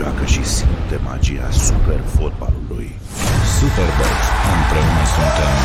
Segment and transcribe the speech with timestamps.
[0.00, 2.88] joacă și simte magia super fotbalului.
[3.58, 4.18] Superbox.
[4.56, 5.56] Împreună suntem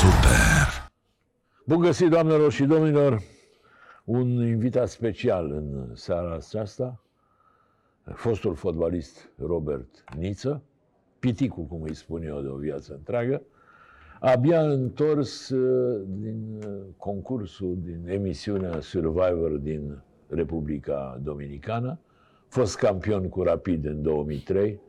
[0.00, 0.66] super.
[1.66, 3.22] Bun găsit, doamnelor și domnilor!
[4.04, 7.02] Un invitat special în seara aceasta,
[8.14, 10.62] fostul fotbalist Robert Niță,
[11.18, 13.42] piticul, cum îi spun eu, de o viață întreagă,
[14.20, 19.98] abia întors uh, din uh, concursul, din emisiunea Survivor din
[20.28, 21.98] Republica Dominicană,
[22.56, 24.80] fost campion cu Rapid în 2003,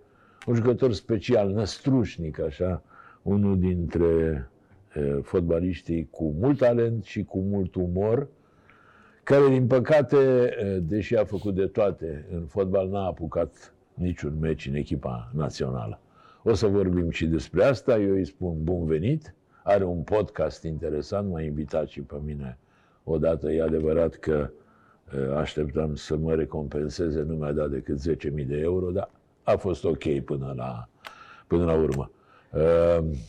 [0.46, 2.84] un jucător special, năstrușnic, așa,
[3.22, 4.06] unul dintre
[4.96, 8.28] uh, fotbaliștii cu mult talent și cu mult umor,
[9.24, 10.50] care, din păcate,
[10.82, 16.00] deși a făcut de toate, în fotbal n-a apucat niciun meci în echipa națională.
[16.44, 21.30] O să vorbim și despre asta, eu îi spun bun venit, are un podcast interesant,
[21.30, 22.58] m-a invitat și pe mine
[23.04, 24.50] odată, e adevărat că
[25.36, 29.10] așteptam să mă recompenseze, nu mi-a dat decât 10.000 de euro, dar
[29.44, 30.88] a fost ok până la,
[31.48, 32.12] până la urmă.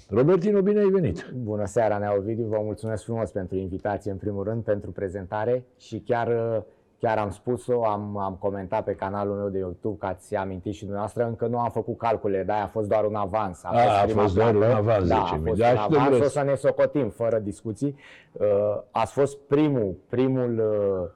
[0.08, 1.30] Robertino, bine ai venit!
[1.34, 5.98] Bună seara, Nea Ovidiu, vă mulțumesc frumos pentru invitație, în primul rând, pentru prezentare și
[5.98, 6.64] chiar
[7.00, 10.80] Chiar am spus-o, am, am comentat pe canalul meu de YouTube, că ați amintit și
[10.80, 13.64] dumneavoastră, încă nu am făcut calcule, dar a fost doar un avans.
[13.64, 16.28] A, a, fost, a fost doar un avans, da, a fost da, un avans, o
[16.28, 17.94] să ne socotim, fără discuții.
[18.32, 18.46] Uh,
[18.90, 21.08] ați fost primul, primul uh,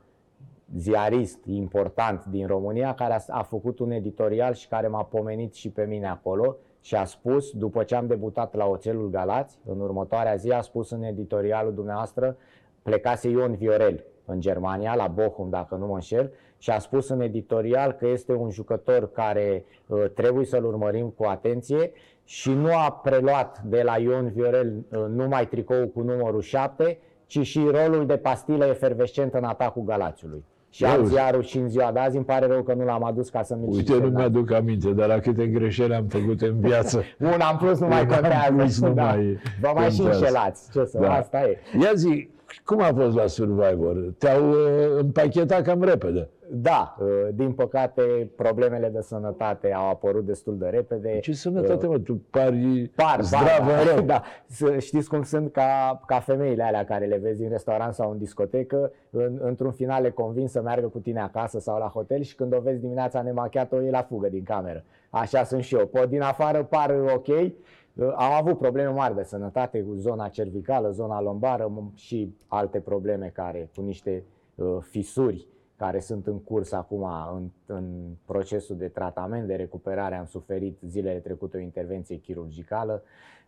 [0.76, 5.70] ziarist important din România care a, a făcut un editorial și care m-a pomenit și
[5.70, 10.34] pe mine acolo și a spus, după ce am debutat la Oțelul Galați, în următoarea
[10.34, 12.36] zi a spus în editorialul dumneavoastră,
[12.82, 17.20] plecase Ion Viorel, în Germania, la Bochum, dacă nu mă înșel, și a spus în
[17.20, 21.92] editorial că este un jucător care uh, trebuie să-l urmărim cu atenție
[22.24, 27.40] și nu a preluat de la Ion Viorel uh, numai tricoul cu numărul 7, ci
[27.40, 30.44] și rolul de pastilă efervescentă în atacul Galațiului.
[30.72, 33.28] Și am ziarul și în ziua de azi, îmi pare rău că nu l-am adus
[33.28, 37.02] ca să mi Uite, nu mi-aduc aminte, dar la câte greșeli am făcut în viață.
[37.34, 38.86] Una în plus nu mai contează.
[38.86, 39.04] Nu da.
[39.04, 40.70] mai Vă mai și înșelați.
[40.72, 41.12] Ce să, da.
[41.12, 41.58] asta e.
[41.82, 42.28] Ia zi,
[42.64, 44.14] cum a fost la Survivor?
[44.18, 44.56] Te-au uh,
[44.98, 46.28] împachetat cam repede.
[46.54, 51.18] Da, uh, din păcate problemele de sănătate au apărut destul de repede.
[51.20, 51.98] Ce sănătate, mă?
[51.98, 54.04] Tu pari par, zdravă par, rău.
[54.12, 54.22] Da,
[54.78, 58.92] știți cum sunt ca, ca femeile alea care le vezi în restaurant sau în discotecă,
[59.10, 62.54] în, într-un final le convin să meargă cu tine acasă sau la hotel și când
[62.54, 64.84] o vezi dimineața nemachiată, o iei la fugă din cameră.
[65.10, 65.86] Așa sunt și eu.
[65.86, 67.26] Pot din afară par ok,
[68.00, 73.70] am avut probleme mari de sănătate cu zona cervicală, zona lombară și alte probleme care
[73.74, 77.84] cu niște uh, fisuri care sunt în curs acum în, în
[78.24, 80.14] procesul de tratament, de recuperare.
[80.14, 83.02] Am suferit zilele trecute o intervenție chirurgicală.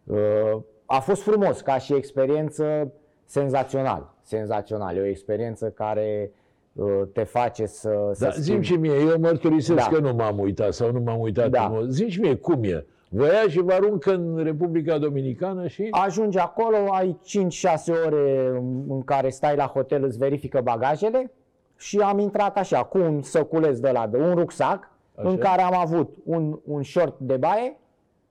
[0.05, 2.93] Uh, a fost frumos ca și experiență
[3.25, 4.15] senzațional.
[4.23, 4.97] Senzațional.
[4.97, 6.31] E o experiență care
[6.73, 8.17] uh, te face să...
[8.19, 9.97] Da, să zim și mie, eu mărturisesc da.
[9.97, 11.51] că nu m-am uitat sau nu m-am uitat.
[11.51, 11.81] Da.
[11.89, 12.87] Zim și mie, cum e?
[13.17, 15.89] Vă ia și vă aruncă în Republica Dominicană și...
[15.91, 18.49] Ajungi acolo, ai 5-6 ore
[18.89, 21.33] în care stai la hotel, îți verifică bagajele
[21.77, 25.29] și am intrat așa, cu un săculeț de la de un rucsac, așa.
[25.29, 27.77] în care am avut un, un short de baie,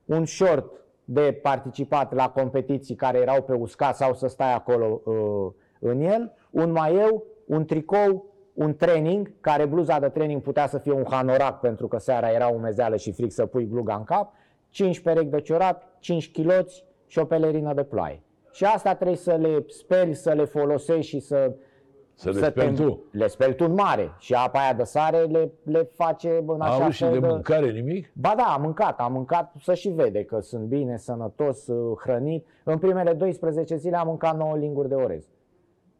[0.04, 0.72] un short
[1.04, 6.32] de participat la competiții care erau pe uscat sau să stai acolo uh, în el,
[6.50, 11.60] un maieu, un tricou, un training, care bluza de training putea să fie un hanorac
[11.60, 14.32] pentru că seara era umezeală și fric să pui gluga în cap
[14.74, 18.22] 5 perechi de ciorap, 5 chiloți și o pelerină de ploaie.
[18.52, 21.52] Și asta trebuie să le speli, să le folosești și să...
[22.14, 23.04] Să le să speli te, tu.
[23.10, 24.14] Le speli tu în mare.
[24.18, 27.70] Și apa aia de sare le, le face în așa Au și de, de mâncare
[27.70, 28.10] nimic?
[28.12, 29.00] Ba da, am mâncat.
[29.00, 32.46] Am mâncat să și vede că sunt bine, sănătos, uh, hrănit.
[32.64, 35.24] În primele 12 zile am mâncat 9 linguri de orez.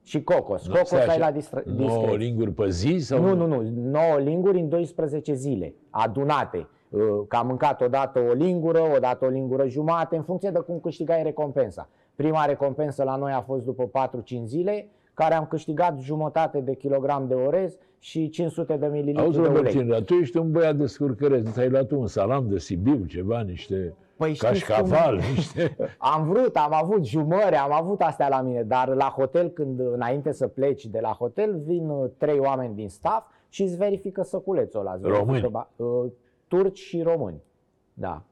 [0.03, 0.67] Și cocos.
[0.67, 2.99] Cocos no, ai la distra- 9 linguri pe zi?
[2.99, 3.62] Sau nu, nu, nu.
[3.91, 6.69] 9 linguri în 12 zile, adunate.
[6.94, 10.81] Uh, că am mâncat odată o lingură, odată o lingură jumate, în funcție de cum
[10.81, 11.88] câștigai recompensa.
[12.14, 17.26] Prima recompensă la noi a fost după 4-5 zile, care am câștigat jumătate de kilogram
[17.29, 19.93] de orez și 500 de mililitri Auzi, de ulei.
[19.93, 23.94] Auzi, tu ești un băiat de scurcăresc, ți-ai luat un salam de Sibiu, ceva, niște
[24.17, 25.25] păi cașcaval, cum...
[25.35, 25.76] niște...
[26.14, 30.32] Am vrut, am avut jumări, am avut astea la mine, dar la hotel, când înainte
[30.32, 34.81] să pleci de la hotel, vin uh, trei oameni din staff și îți verifică săculețul
[34.81, 34.99] ăla.
[35.02, 35.50] Români?
[35.76, 35.87] Uh,
[36.49, 37.43] turci și români.
[37.94, 38.23] Da,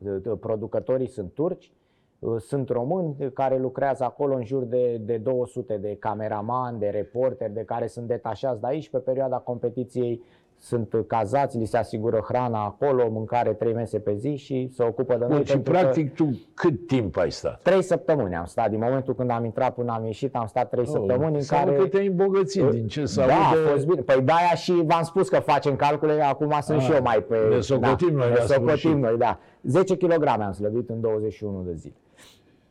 [0.40, 1.72] producătorii sunt turci,
[2.18, 7.52] uh, sunt români care lucrează acolo în jur de, de 200 de cameraman, de reporteri,
[7.52, 10.22] de care sunt detașați de aici pe perioada competiției
[10.62, 15.12] sunt cazați, li se asigură hrana acolo, mâncare trei mese pe zi și se ocupă
[15.16, 15.36] de noi.
[15.36, 17.60] Bun, și pentru că- practic tu cât timp ai stat?
[17.62, 18.70] Trei săptămâni am stat.
[18.70, 21.76] Din momentul când am intrat până am ieșit, am stat trei săptămâni în Sau care...
[21.76, 23.60] că te-ai îmbogățit din ce se da, a aude.
[23.70, 24.00] fost bine.
[24.00, 27.36] Păi de-aia și v-am spus că facem calcule, acum sunt Ah, și eu mai pe...
[27.50, 28.96] ne socotim da, noi ne la socotim sfârșit.
[28.96, 29.38] noi, da.
[29.62, 31.94] 10 kg am slăbit în 21 de zile.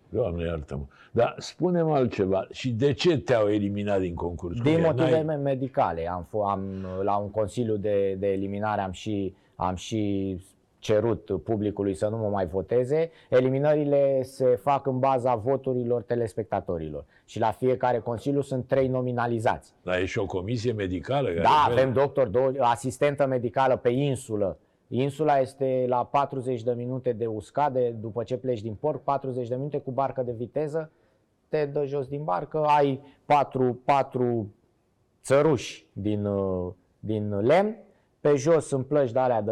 [0.10, 0.84] Doamne iartă-mă.
[1.12, 2.48] Dar spune-mi altceva.
[2.52, 4.62] Și de ce te-au eliminat din concurs?
[4.62, 4.86] Din Cum e?
[4.86, 6.10] motive N-ai- me- medicale.
[6.10, 6.62] Am, f- am,
[7.04, 10.38] la un consiliu de, de eliminare am și, am și
[10.80, 13.12] cerut publicului să nu mă mai voteze.
[13.30, 17.06] Eliminările se fac în baza voturilor telespectatorilor.
[17.26, 19.74] Și la fiecare consiliu sunt trei nominalizați.
[19.84, 21.28] Dar e și o comisie medicală?
[21.28, 21.80] Care Da, vede?
[21.82, 24.58] avem doctor, do- asistentă medicală pe insulă.
[24.88, 29.56] Insula este la 40 de minute de uscade, după ce pleci din port, 40 de
[29.56, 30.92] minute cu barcă de viteză,
[31.52, 34.54] te dă jos din barcă, ai patru, patru
[35.24, 37.78] țăruși din, uh, din lemn,
[38.20, 39.52] pe jos sunt plăci de alea de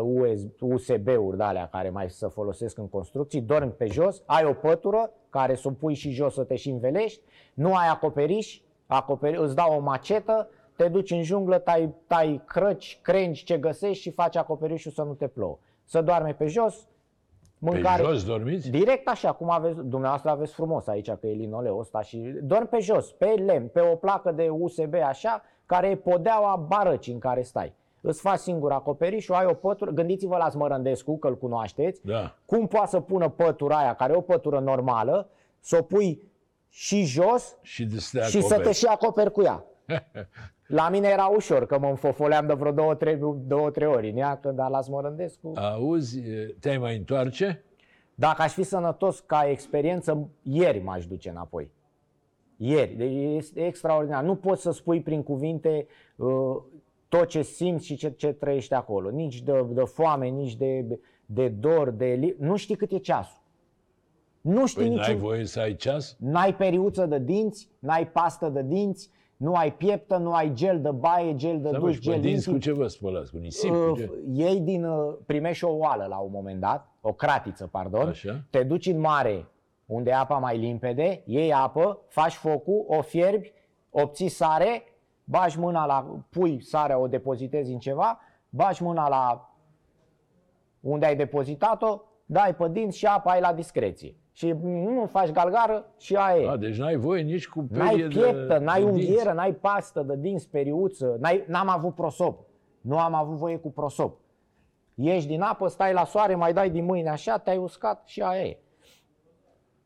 [0.60, 5.12] USB-uri de alea care mai se folosesc în construcții, dormi pe jos, ai o pătură
[5.30, 7.22] care să o pui și jos să te și învelești,
[7.54, 13.00] nu ai acoperiș, acoperi, îți dau o macetă, te duci în junglă, tai, tai crăci,
[13.01, 15.57] crengi ce găsești și faci acoperișul să nu te plouă.
[15.84, 16.88] Să doarme pe jos,
[17.63, 18.03] Pe mâncare...
[18.03, 18.69] jos dormiți?
[18.69, 22.79] Direct așa, cum aveți, dumneavoastră aveți frumos aici, că e linoleul ăsta și dormi pe
[22.79, 27.41] jos, pe lemn, pe o placă de USB așa, care e podeaua barăcii în care
[27.41, 27.73] stai.
[28.01, 32.35] Îți faci singur acoperișul, ai o pătură, gândiți-vă la Smărândescu, că îl cunoașteți, Da.
[32.45, 35.29] cum poate să pună pătura aia, care e o pătură normală,
[35.59, 36.21] să o pui
[36.69, 38.75] și jos Și de să te și să te acoperi.
[38.75, 39.63] și acoperi cu ea.
[40.69, 44.18] La mine era ușor, că mă înfofoleam de vreo două, trei, două, trei ori în
[44.18, 45.51] ea, că dar la Smărândescu...
[45.56, 46.21] Auzi,
[46.60, 47.63] te-ai mai întoarce?
[48.16, 51.71] Dacă aș fi sănătos ca experiență, ieri m-aș duce înapoi.
[52.57, 52.95] Ieri.
[52.95, 54.24] Deci este extraordinar.
[54.24, 56.30] Nu poți să spui prin cuvinte uh,
[57.07, 59.10] tot ce simți și ce, ce trăiești acolo.
[59.10, 62.06] Nici de, de foame, nici de, de dor, de...
[62.19, 63.42] li- Nu știi cât e ceasul.
[64.42, 65.00] Nu știi Păi nici...
[65.00, 66.15] n-ai voie să ai ceas?
[66.19, 70.91] N-ai periuță de dinți, n-ai pastă de dinți, nu ai pieptă, nu ai gel de
[70.91, 72.74] baie, gel de Să duș, pe gel dinți cu intim.
[72.74, 73.31] ce vă spălați?
[73.31, 73.69] Cu nisip?
[73.69, 74.12] Cu Uh, ce?
[74.31, 78.41] Iei din, uh, primești o oală la un moment dat, o cratiță, pardon, Așa.
[78.50, 79.47] te duci în mare
[79.86, 83.51] unde e apa mai limpede, iei apă, faci focul, o fierbi,
[83.89, 84.83] obții sare,
[85.24, 88.19] bagi mâna la, pui sarea, o depozitezi în ceva,
[88.50, 89.53] bagi mâna la
[90.80, 94.15] unde ai depozitat-o, dai pe dinți și apa ai la discreție.
[94.39, 96.50] Și nu faci galgară și aia e.
[96.50, 99.07] A, deci n-ai voie nici cu perie N-ai de pieptă, n-ai de dinți.
[99.09, 102.39] unghieră, n-ai pastă de dinți, periuță, n-ai, n-am avut prosop.
[102.81, 104.18] Nu am avut voie cu prosop.
[104.95, 108.41] Ieși din apă, stai la soare, mai dai din mâine așa, te-ai uscat și aia
[108.41, 108.57] e.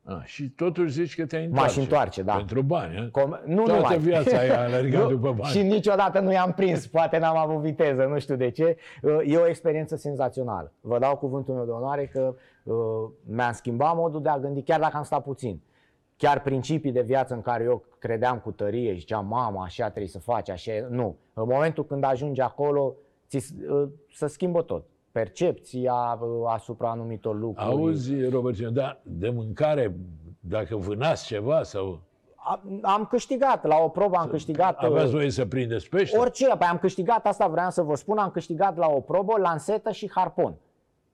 [0.04, 1.80] A, și totuși zici că te-ai M-aș întoarce.
[1.80, 2.34] întoarce, da.
[2.34, 3.20] Pentru bani, a?
[3.20, 3.98] Com- nu Toată numai.
[3.98, 5.52] viața ai alergat Nu, după bani.
[5.52, 8.76] Și niciodată nu i-am prins, poate n-am avut viteză, nu știu de ce.
[9.02, 10.72] Uh, E o experiență senzațională.
[10.80, 12.34] Vă dau cuvântul meu de onoare că uh,
[13.24, 15.62] mi-am schimbat modul de a gândi, chiar dacă am stat puțin.
[16.16, 20.08] Chiar principii de viață în care eu credeam cu tărie și ziceam, mama, așa trebuie
[20.08, 21.16] să faci, așa e." Nu.
[21.32, 22.94] În momentul când ajungi acolo,
[23.28, 24.84] ți, uh, să schimbă tot.
[25.12, 27.70] Percepția uh, asupra anumitor lucruri.
[27.70, 29.96] Auzi, Robert, da, de mâncare,
[30.40, 32.00] dacă vânați ceva sau
[32.36, 34.82] Am, am câștigat, la o probă am câștigat...
[34.82, 36.18] uh, aveați voie să prindeți pește?
[36.18, 39.90] Orice, păi am câștigat, asta vreau să vă spun, am câștigat la o probă lansetă
[39.90, 40.54] și harpon.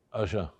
[0.08, 0.54] Așa.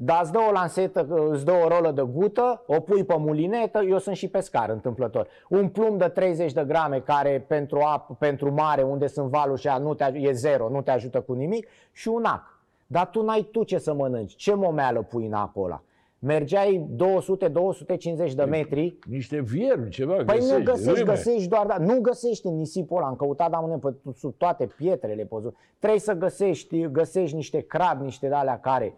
[0.00, 3.82] Dar îți dă o lansetă, îți dă o rolă de gută, o pui pe mulinetă,
[3.88, 5.28] eu sunt și pescar întâmplător.
[5.48, 9.68] Un plumb de 30 de grame care pentru, apă, pentru mare, unde sunt valuri și
[9.68, 12.60] aia, nu te, aj- e zero, nu te ajută cu nimic, și un ac.
[12.86, 15.82] Dar tu n-ai tu ce să mănânci, ce momeală pui în acul ăla?
[16.18, 21.12] Mergeai 200-250 de metri, Niște viermi, ceva Păi găsești, nu găsești, râme.
[21.12, 24.66] găsești doar, da, nu găsești în nisipul ăla, am căutat, dar mâine, pe sub toate
[24.76, 25.46] pietrele poți.
[25.78, 28.94] Trebuie să găsești, găsești niște crabi, niște de alea care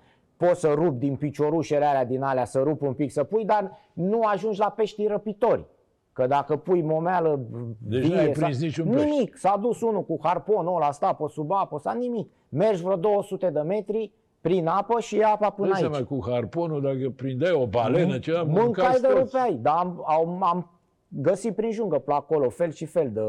[0.46, 3.78] poți să rup din piciorușele alea din alea, să rup un pic, să pui, dar
[3.92, 5.64] nu ajungi la peștii răpitori.
[6.12, 7.40] Că dacă pui momeală
[7.78, 9.04] Deci vie, n-ai sau- prins niciun pește.
[9.08, 12.28] Nimic, s-a dus unul cu harponul ăla, sta pe sub apă, sau nimic.
[12.48, 15.82] Mergi vreo 200 de metri prin apă și e apa până Dă aici.
[15.92, 19.18] seama cu harponul, dacă prindeai o balenă, ceva, Mâncai mâncați de toți.
[19.20, 20.70] rupeai, dar am, am, am
[21.08, 23.20] găsit prin jungă pe acolo fel și fel de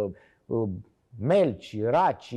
[0.46, 0.68] uh,
[1.20, 2.36] melci, raci.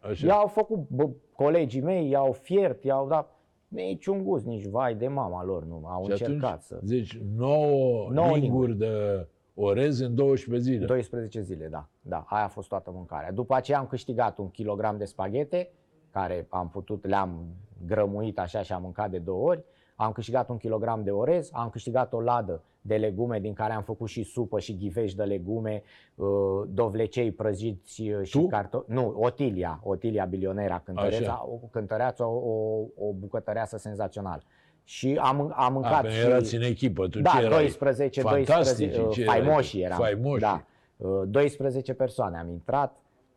[0.00, 0.26] Așa.
[0.26, 3.33] I-au făcut bă, colegii mei, i-au fiert, i-au dat
[3.82, 6.80] niciun gust, nici vai de mama lor, nu, au Și încercat atunci, să...
[6.84, 10.84] zici, 9 Nouă linguri de orez în 12 zile.
[10.84, 13.32] 12 zile, da, da, aia a fost toată mâncarea.
[13.32, 15.70] După aceea am câștigat un kilogram de spaghete,
[16.10, 17.46] care am putut, le-am
[17.86, 19.64] grămuit așa și am mâncat de două ori.
[19.94, 23.82] Am câștigat un kilogram de orez, am câștigat o ladă de legume din care am
[23.82, 25.82] făcut și supă și ghivești de legume,
[26.14, 26.26] uh,
[26.68, 28.92] dovlecei prăjiți uh, și cartofi.
[28.92, 34.42] Nu, Otilia, Otilia bilionera, cântăreața, o, cântăreața, o, o bucătăreasă senzațională.
[34.84, 36.20] Și am, am mâncat A, și...
[36.20, 37.58] erați în echipă, tu da, ce erai?
[37.58, 39.98] 12, 12, uh, ce faimoși eram.
[39.98, 40.40] Faimoși.
[40.40, 40.64] Da,
[40.96, 42.96] uh, 12 persoane am intrat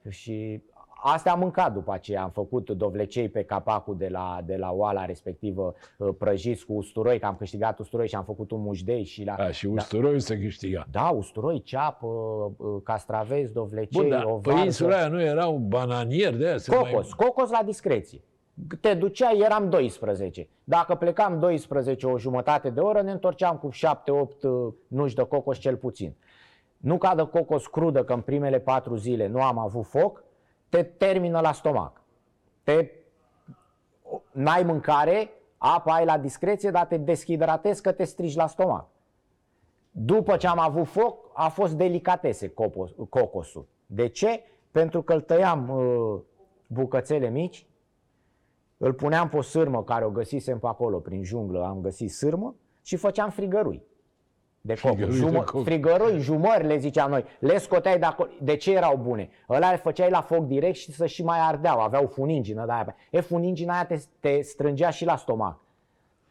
[0.09, 0.61] și
[1.13, 5.05] Astea am mâncat după aceea, am făcut dovlecei pe capacul de la, de la oala
[5.05, 9.23] respectivă, uh, prăjiți cu usturoi, că am câștigat usturoi și am făcut un mușdei și
[9.23, 9.33] la...
[9.33, 10.85] A, și usturoiul da, se câștiga.
[10.91, 15.67] Da, usturoi, ceapă, uh, castravezi, dovlecei, Bun, da, o pe insula aia nu era un
[15.67, 16.55] bananier de aia?
[16.65, 17.27] Cocos, mai...
[17.27, 18.21] cocos la discreție.
[18.81, 20.47] Te duceai, eram 12.
[20.63, 23.77] Dacă plecam 12 o jumătate de oră, ne întorceam cu 7-8
[24.41, 26.15] uh, nuși de cocos cel puțin.
[26.77, 30.25] Nu cadă cocos crudă, că în primele patru zile nu am avut foc,
[30.69, 32.01] te termină la stomac.
[32.63, 32.91] Te,
[34.31, 38.87] n-ai mâncare, apa ai la discreție, dar te deshidratezi că te strici la stomac.
[39.91, 42.53] După ce am avut foc, a fost delicatese
[43.09, 43.67] cocosul.
[43.85, 44.43] De ce?
[44.71, 46.19] Pentru că îl tăiam uh,
[46.67, 47.67] bucățele mici,
[48.77, 52.55] îl puneam pe o sârmă care o găsisem pe acolo, prin junglă am găsit sârmă
[52.81, 53.86] și făceam frigărui
[54.67, 54.97] de coc.
[55.09, 57.25] Jumă, de Frigărui, jumări le ziceam noi.
[57.39, 58.29] Le scoteai de acolo.
[58.41, 59.29] De ce erau bune?
[59.49, 61.79] Ăla le făceai la foc direct și să și mai ardeau.
[61.79, 62.95] Aveau funingină de aia.
[63.11, 65.59] E, funingina aia te, te strângea și la stomac.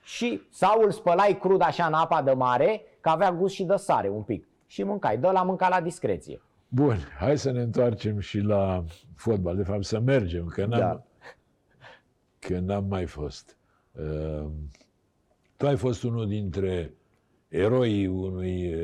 [0.03, 3.77] Și sau îl spălai crud așa în apa de mare, că avea gust și de
[3.77, 4.49] sare un pic.
[4.67, 5.19] Și mâncai.
[5.19, 6.41] Dă la mânca la discreție.
[6.69, 9.57] Bun, hai să ne întoarcem și la fotbal.
[9.57, 11.03] De fapt, să mergem, că n-am, da.
[12.39, 13.57] că n-am mai fost.
[13.93, 14.47] Uh,
[15.57, 16.95] tu ai fost unul dintre
[17.49, 18.75] eroii unui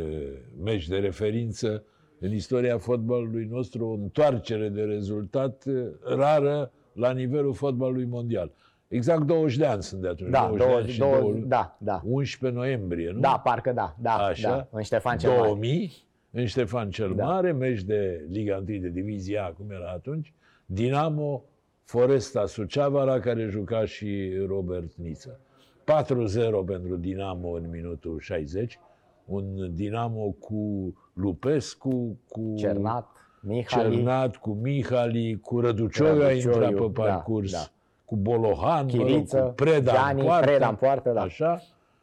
[0.62, 1.84] meci de referință
[2.18, 5.64] în istoria fotbalului nostru, o întoarcere de rezultat
[6.04, 8.52] rară la nivelul fotbalului mondial.
[8.88, 10.30] Exact 20 de ani sunt de atunci.
[10.30, 12.02] Da, 20, 20, 20 da, da.
[12.04, 13.20] 11 noiembrie, nu?
[13.20, 15.92] Da, parcă da, da, Așa, da în Ștefan cel 2000, Mare.
[16.30, 17.24] în Ștefan cel da.
[17.24, 20.32] Mare, meci de Liga 1 de Divizia cum era atunci,
[20.66, 21.44] Dinamo,
[21.84, 25.40] Foresta Suceava, la care juca și Robert Niță.
[25.82, 28.78] 4-0 pentru Dinamo în minutul 60.
[29.24, 33.08] Un Dinamo cu Lupescu, cu Cernat,
[33.40, 37.64] Mihali, Cernat cu Mihali, cu Răducioiu a intrat pe da, parcurs, da, da.
[38.04, 41.20] cu Bolohan, Chiriță, mă rog, cu Preda Gianni, în poartă, Preda în poartă da.
[41.20, 41.62] așa.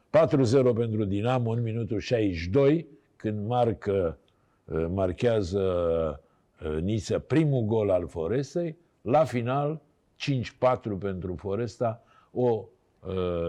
[0.09, 4.17] 4-0 pentru Dinamo în minutul 62, când marcă,
[4.65, 5.61] uh, marchează
[6.65, 8.77] uh, Niță primul gol al Forestei.
[9.01, 9.81] La final,
[10.15, 12.63] 5-4 pentru Foresta, o Uh,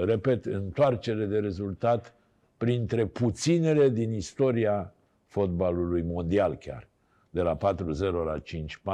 [0.05, 2.15] repet, întoarcere de rezultat
[2.57, 4.95] printre puținele din istoria
[5.27, 6.89] fotbalului mondial chiar.
[7.31, 7.59] De la 4-0
[8.25, 8.39] la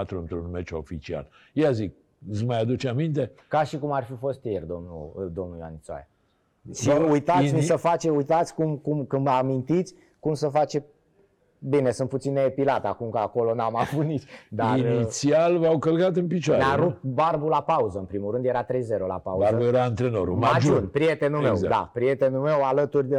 [0.05, 1.29] 5-4 într-un meci oficial.
[1.53, 1.95] Ia zic,
[2.31, 3.33] îți mai aduce aminte?
[3.49, 6.09] Ca și cum ar fi fost ieri, domnul, domnul Ianițoaia.
[6.75, 10.85] Și uitați, mi se face, uitați cum, cum, când amintiți cum se face
[11.59, 14.23] Bine, sunt puțin neepilat acum că acolo n-am avut nici.
[14.51, 16.63] Dar, Inițial v-au călcat în picioare.
[16.63, 18.69] Ne-a rupt Barbu la pauză, în primul rând, era 3-0
[19.07, 19.45] la pauză.
[19.51, 20.35] Barbu era antrenorul.
[20.37, 21.61] Majun, Majun prietenul exact.
[21.61, 23.19] meu, da, prietenul meu alături de,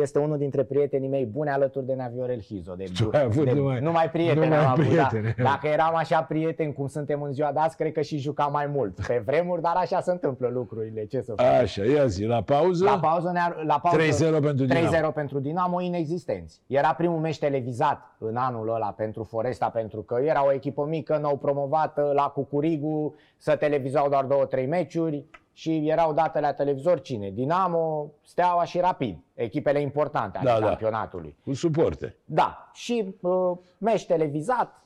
[0.00, 2.74] este unul dintre prietenii mei buni alături de Naviorel Hizo.
[2.74, 5.34] De, tu ai avut de, numai, numai prieteni numai am avut, prietene.
[5.36, 5.42] Da.
[5.42, 8.66] Dacă eram așa prieteni cum suntem în ziua de azi, cred că și jucam mai
[8.66, 11.04] mult pe vremuri, dar așa se întâmplă lucrurile.
[11.04, 11.46] Ce să fac?
[11.46, 12.84] Așa, ia zi, la pauză?
[12.84, 13.32] La pauză,
[13.66, 15.10] la pauză 3-0 pentru Dinamo.
[15.10, 16.62] 3-0 pentru Dinamo, inexistenți.
[16.66, 17.76] Era primul meci televizat
[18.18, 22.28] în anul anul ăla pentru Foresta, pentru că era o echipă mică, nou promovată la
[22.28, 27.30] Cucurigu, să televizau doar două, trei meciuri și erau date la televizor cine?
[27.30, 30.66] Dinamo, Steaua și Rapid, echipele importante ale da, da.
[30.66, 31.36] campionatului.
[31.36, 31.50] Da.
[31.50, 32.16] Cu suporte.
[32.24, 34.82] Da, și uh, meci televizat,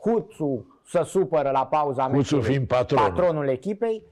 [0.00, 3.08] Huțu să supără la pauza Huțu meciului, fiind patronul.
[3.08, 4.02] patronul echipei,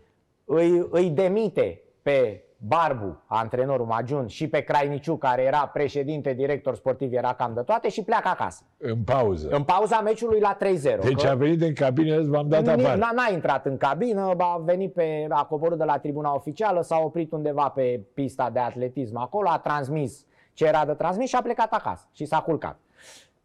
[0.45, 7.12] îi, îi demite pe Barbu, antrenorul Majun, și pe Crainiciu, care era președinte, director sportiv,
[7.12, 8.62] era cam de toate și pleacă acasă.
[8.78, 9.49] În pauză.
[9.50, 10.61] În pauza meciului la 3-0.
[11.02, 12.99] Deci că a venit în cabină, v-am dat afară.
[12.99, 17.33] N-a intrat în cabină, a venit pe, a coborât de la tribuna oficială, s-a oprit
[17.33, 21.73] undeva pe pista de atletism acolo, a transmis ce era de transmis și a plecat
[21.73, 22.78] acasă și s-a culcat.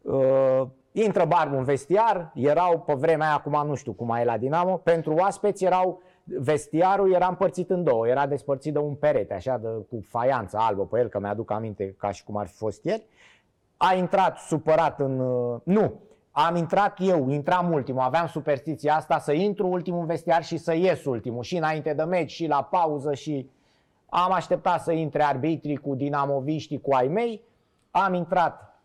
[0.02, 0.62] Uh,
[0.92, 4.78] intră Barbu în vestiar, erau pe vremea aia, acum nu știu cum e la Dinamo,
[4.78, 6.02] pentru oaspeți erau
[6.38, 10.86] vestiarul era împărțit în două, era despărțit de un perete, așa, de, cu faianță albă
[10.86, 13.06] pe el, că mi-aduc aminte ca și cum ar fi fost ieri.
[13.78, 15.20] A intrat supărat în...
[15.20, 15.94] Uh, nu,
[16.32, 20.74] am intrat eu, intram ultimul, aveam superstiția asta să intru ultimul în vestiar și să
[20.74, 23.50] ies ultimul, și înainte de meci, și la pauză, și
[24.10, 27.42] am așteptat să intre arbitrii cu dinamoviștii, cu ai mei,
[27.92, 28.82] am intrat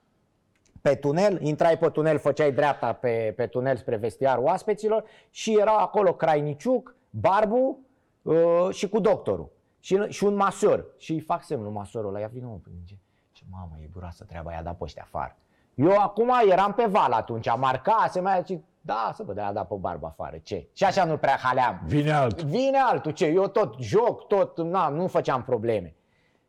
[0.82, 5.76] pe tunel, intrai pe tunel, făceai dreapta pe, pe tunel spre vestiarul oaspeților și era
[5.76, 7.78] acolo Crainiciuc, Barbu
[8.22, 9.50] uh, și cu doctorul.
[9.80, 10.86] și, și un masor.
[10.98, 12.94] Și îi fac semnul masorul ăla, ia vină mă, plânge.
[13.32, 15.36] Ce mamă, e groasă treaba, i-a dat pe ăștia afară.
[15.74, 19.52] Eu acum eram pe val atunci, am marcat, se mai zice, da, să văd, a
[19.52, 20.68] dat pe barbă afară, ce?
[20.72, 21.80] Și așa nu prea haleam.
[21.86, 22.48] Vine altul.
[22.48, 23.26] Vine altul, ce?
[23.26, 25.94] Eu tot joc, tot, na, nu făceam probleme.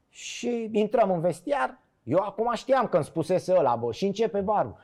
[0.09, 4.75] Și intrăm în vestiar, eu acum știam că îmi spusese ăla, bă, și începe barul.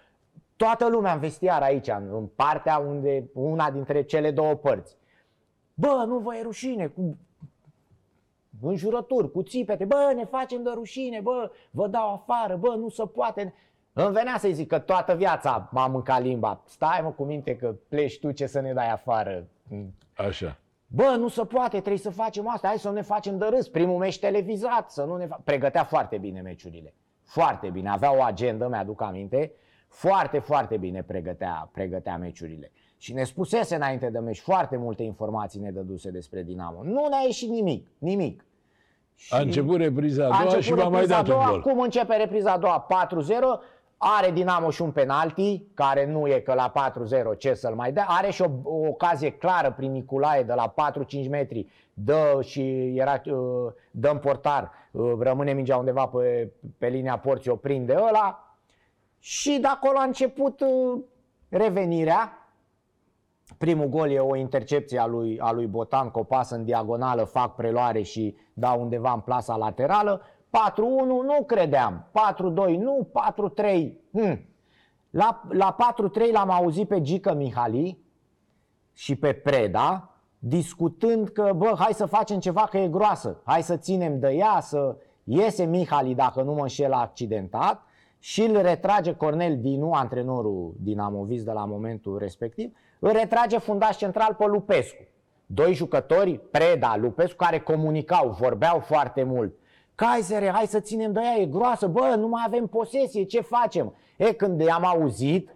[0.55, 4.97] Toată lumea în vestiar aici, în partea unde, una dintre cele două părți.
[5.73, 7.17] Bă, nu vă e rușine, cu
[8.61, 13.03] înjurături, cu țipete, bă, ne facem de rușine, bă, vă dau afară, bă, nu se
[13.05, 13.53] poate.
[13.93, 16.61] Îmi venea să-i zic că toată viața m-a mâncat limba.
[16.65, 19.47] Stai mă cu minte că pleci tu ce să ne dai afară.
[20.15, 20.57] Așa.
[20.87, 23.67] Bă, nu se poate, trebuie să facem asta, hai să nu ne facem de râs.
[23.67, 26.93] Primul meci televizat, să nu ne fa- Pregătea foarte bine meciurile.
[27.23, 27.89] Foarte bine.
[27.89, 29.53] Avea o agendă, mi-aduc aminte.
[29.87, 32.71] Foarte, foarte bine pregătea, pregătea meciurile.
[33.01, 36.83] Și ne spusese înainte de meci foarte multe informații ne dăduse despre Dinamo.
[36.83, 38.45] Nu ne-a ieșit nimic, nimic.
[39.29, 41.49] A început repriza a A doua început și v-a mai repriza dat a un doua,
[41.49, 41.61] gol.
[41.61, 42.87] Cum începe repriza a doua?
[42.87, 43.27] 4-0.
[43.97, 46.93] Are Dinamo și un penalti, care nu e că la
[47.33, 48.05] 4-0 ce să-l mai dea.
[48.07, 50.73] Are și o, o ocazie clară prin Nicolae de la
[51.25, 51.67] 4-5 metri.
[51.93, 54.71] Dă și era, uh, dă în portar.
[54.91, 58.55] Uh, Rămâne mingea undeva pe, pe linia porții, o prinde ăla.
[59.19, 61.01] Și de acolo a început uh,
[61.49, 62.35] revenirea.
[63.57, 67.23] Primul gol e o intercepție a lui, a lui Botan, cu o pasă în diagonală,
[67.23, 70.21] fac preluare și dau undeva în plasa laterală.
[70.21, 70.21] 4-1
[71.25, 72.11] nu credeam,
[72.71, 73.11] 4-2 nu,
[73.65, 73.91] 4-3.
[74.11, 74.45] Hmm.
[75.09, 75.75] La, la
[76.29, 78.03] 4-3 l-am auzit pe Gică Mihali
[78.93, 83.77] și pe Preda discutând că, bă, hai să facem ceva că e groasă, hai să
[83.77, 87.83] ținem de ea, să iese Mihali, dacă nu mă înșel, accidentat
[88.23, 94.35] și îl retrage Cornel Dinu, antrenorul dinamovist de la momentul respectiv, îl retrage fundaș central
[94.37, 95.03] pe Lupescu.
[95.45, 99.53] Doi jucători, Preda, Lupescu, care comunicau, vorbeau foarte mult.
[99.95, 103.93] Kaisere, hai să ținem de ea, e groasă, bă, nu mai avem posesie, ce facem?
[104.17, 105.55] E, când i-am auzit,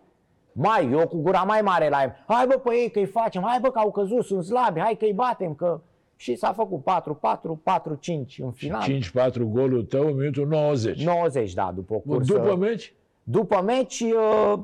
[0.52, 3.60] mai, eu cu gura mai mare la el, hai bă pe ei că-i facem, hai
[3.62, 5.82] bă că au căzut, sunt slabi, hai că-i batem, că...
[6.16, 8.84] Și s-a făcut 4-4, 4-5 în final.
[8.84, 11.04] 5-4 golul tău în minutul 90.
[11.04, 12.34] 90, da, după o cursă.
[12.34, 12.94] După meci?
[13.24, 14.60] După meci, uh,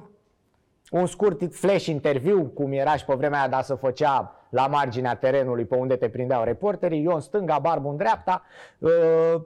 [0.92, 5.16] un scurt flash interviu, cum era și pe vremea aia, dar se făcea la marginea
[5.16, 8.44] terenului pe unde te prindeau reporterii, eu în stânga, Barbu în dreapta.
[8.80, 9.42] Uh,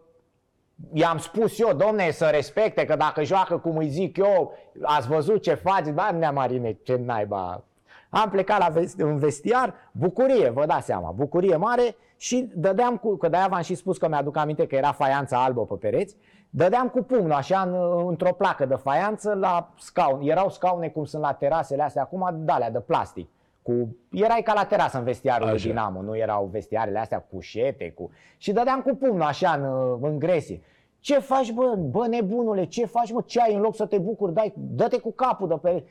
[0.93, 5.41] I-am spus eu, domne, să respecte, că dacă joacă cum îi zic eu, ați văzut
[5.41, 7.63] ce faci, ba, nea Marine, ce naiba.
[8.09, 13.15] Am plecat la vest- în vestiar, bucurie, vă dați seama, bucurie mare și dădeam cu,
[13.15, 16.15] că de-aia v-am și spus că mi-aduc aminte că era faianța albă pe pereți,
[16.49, 20.27] dădeam cu pumnul așa în, într-o placă de faianță la scaun.
[20.27, 23.29] Erau scaune cum sunt la terasele astea acum, de alea de plastic.
[23.61, 25.67] Cu, erai ca la terasă în vestiarul lui Așa.
[25.67, 28.09] Dinamo, nu erau vestiarele astea cu șete, cu...
[28.37, 30.61] Și dădeam cu pumnul așa în, în gresie.
[30.99, 34.33] Ce faci, bă, bă, nebunule, ce faci, mă, ce ai în loc să te bucuri,
[34.33, 35.83] dai, dă-te cu capul de pe...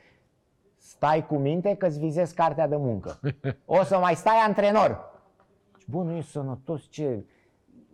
[0.77, 3.19] Stai cu minte că-ți vizezi cartea de muncă.
[3.65, 5.14] O să mai stai antrenor.
[5.85, 7.23] Și, Bă, nu e sănătos, ce...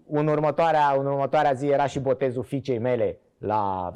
[0.07, 3.91] În următoarea, în următoarea zi era și botezul fiicei mele la,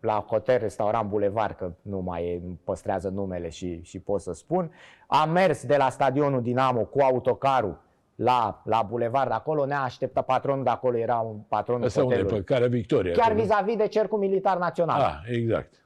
[0.00, 4.32] la hotel, restaurant Boulevard, că nu mai e, nu păstrează numele și, și pot să
[4.32, 4.70] spun.
[5.06, 7.80] Am mers de la stadionul Dinamo cu autocarul
[8.14, 12.16] la, la Boulevard, acolo ne-a așteptat patronul de acolo, era un patronul Asta unde e
[12.18, 12.44] hotelului.
[12.44, 13.12] pe care Victoria?
[13.12, 13.42] Chiar acolo.
[13.42, 15.00] vis-a-vis de Cercul Militar Național.
[15.00, 15.81] Ah, exact.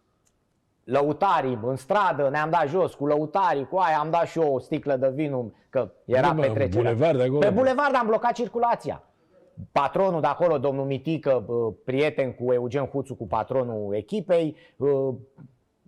[0.86, 4.58] Lăutarii în stradă, ne-am dat jos cu lăutarii, cu aia am dat și eu o
[4.58, 6.92] sticlă de vin, că era Nu, mă, petrecerea.
[6.92, 7.38] bulevard de acolo?
[7.38, 9.02] Pe bulevard am blocat circulația.
[9.72, 15.12] Patronul de acolo, domnul Mitică, bă, prieten cu Eugen Huțu, cu patronul echipei, bă,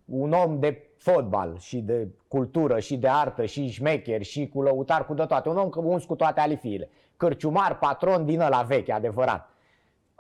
[0.04, 5.06] un om de fotbal și de cultură și de artă și șmecher și cu lăutar,
[5.06, 5.48] cu de toate.
[5.48, 6.90] Un om uns cu toate alifiile.
[7.16, 9.48] Cârciumar, patron din ăla vechi, adevărat.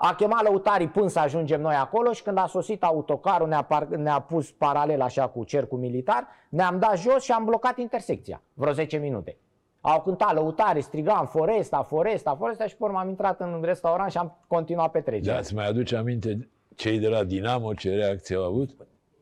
[0.00, 3.86] A chemat lăutarii până să ajungem noi acolo și când a sosit autocarul ne-a, par-
[3.86, 8.72] ne-a pus paralel așa cu cercul militar, ne-am dat jos și am blocat intersecția, vreo
[8.72, 9.36] 10 minute.
[9.80, 14.18] Au cântat lăutarii, strigam Foresta, Foresta, Foresta și pe urmă am intrat în restaurant și
[14.18, 15.32] am continuat petrecerea.
[15.34, 18.70] Da, îți mai aduce aminte cei de la Dinamo ce reacție au avut?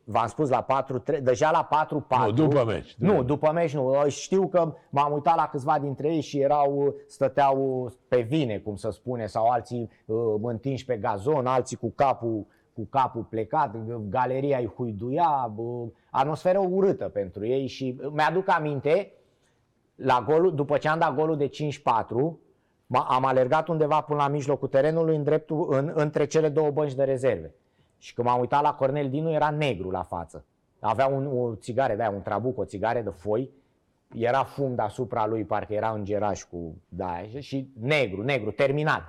[0.08, 2.26] V-am spus la 4 deja la 4-4.
[2.26, 2.94] Nu, după meci.
[2.98, 4.08] Nu, după meci nu.
[4.08, 8.90] Știu că m-am uitat la câțiva dintre ei și erau, stăteau pe vine, cum să
[8.90, 13.76] spune, sau alții uh, întinși pe gazon, alții cu capul, cu capul plecat,
[14.08, 19.12] galeria îi huiduia, uh, atmosferă urâtă pentru ei și uh, mi-aduc aminte,
[19.94, 21.52] la golul, după ce am dat golul de 5-4,
[22.86, 26.94] m- am alergat undeva până la mijlocul terenului în dreptul, în, între cele două bănci
[26.94, 27.54] de rezerve.
[27.98, 30.44] Și când m-am uitat la Cornel Dinu, era negru la față.
[30.80, 33.50] Avea un, o țigare de aia, un trabuc, o țigare de foi,
[34.14, 39.02] era fum deasupra lui, parcă era un geraș cu da, și negru, negru, terminat.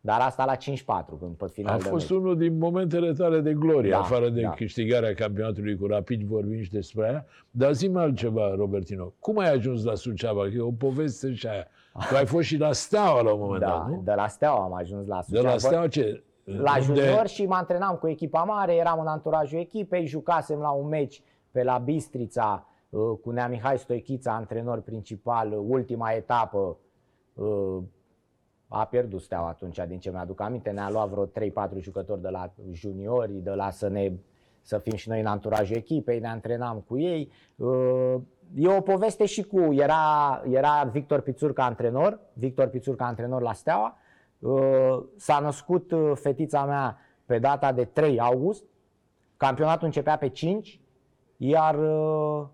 [0.00, 2.18] Dar asta la 5-4, când pe final A de fost meci.
[2.20, 4.50] unul din momentele tale de glorie, Da, afară de da.
[4.50, 7.26] câștigarea campionatului cu Rapid, vorbim și despre aia.
[7.50, 9.12] Dar zi altceva, Robertino.
[9.18, 10.42] Cum ai ajuns la Suceava?
[10.42, 11.66] Că e o poveste și aia.
[12.08, 14.02] Tu ai fost și la Steaua la un moment dat, Da, nu?
[14.04, 15.50] de la Steaua am ajuns la De Suceava.
[15.52, 16.22] la Steaua ce?
[16.44, 20.88] La junior și mă antrenam cu echipa mare, eram în anturajul echipei, jucasem la un
[20.88, 26.76] meci pe la Bistrița uh, cu Nea Mihai Stoichița, antrenor principal, uh, ultima etapă.
[27.34, 27.82] uh,
[28.68, 31.30] A pierdut steaua atunci, din ce mi-aduc aminte, ne-a luat vreo 3-4
[31.78, 34.12] jucători de la juniori, de la să ne
[34.66, 37.30] să fim și noi în anturajul echipei, ne antrenam cu ei.
[37.56, 38.14] Uh,
[38.54, 43.96] E o poveste și cu, era, era Victor Pițurca antrenor, Victor Pițurca antrenor la Steaua,
[43.96, 44.03] Uh,
[45.16, 48.64] S-a născut uh, fetița mea pe data de 3 august,
[49.36, 50.80] campionatul începea pe 5,
[51.36, 52.46] iar uh,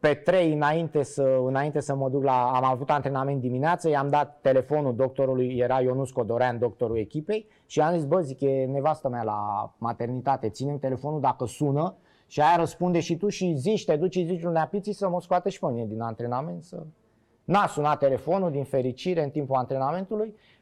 [0.00, 2.50] pe 3 înainte să, înainte să mă duc la...
[2.54, 7.94] Am avut antrenament dimineață, i-am dat telefonul doctorului, era Ionus Codorean, doctorul echipei și am
[7.94, 11.96] zis, bă, zic, e nevastă mea la maternitate, ținem telefonul dacă sună.
[12.26, 15.20] Și aia răspunde și tu și zici, te duci și zici lui Neapiții să mă
[15.20, 16.82] scoată și pe mine din antrenament să...
[17.44, 20.53] N-a sunat telefonul, din fericire, în timpul antrenamentului, uh,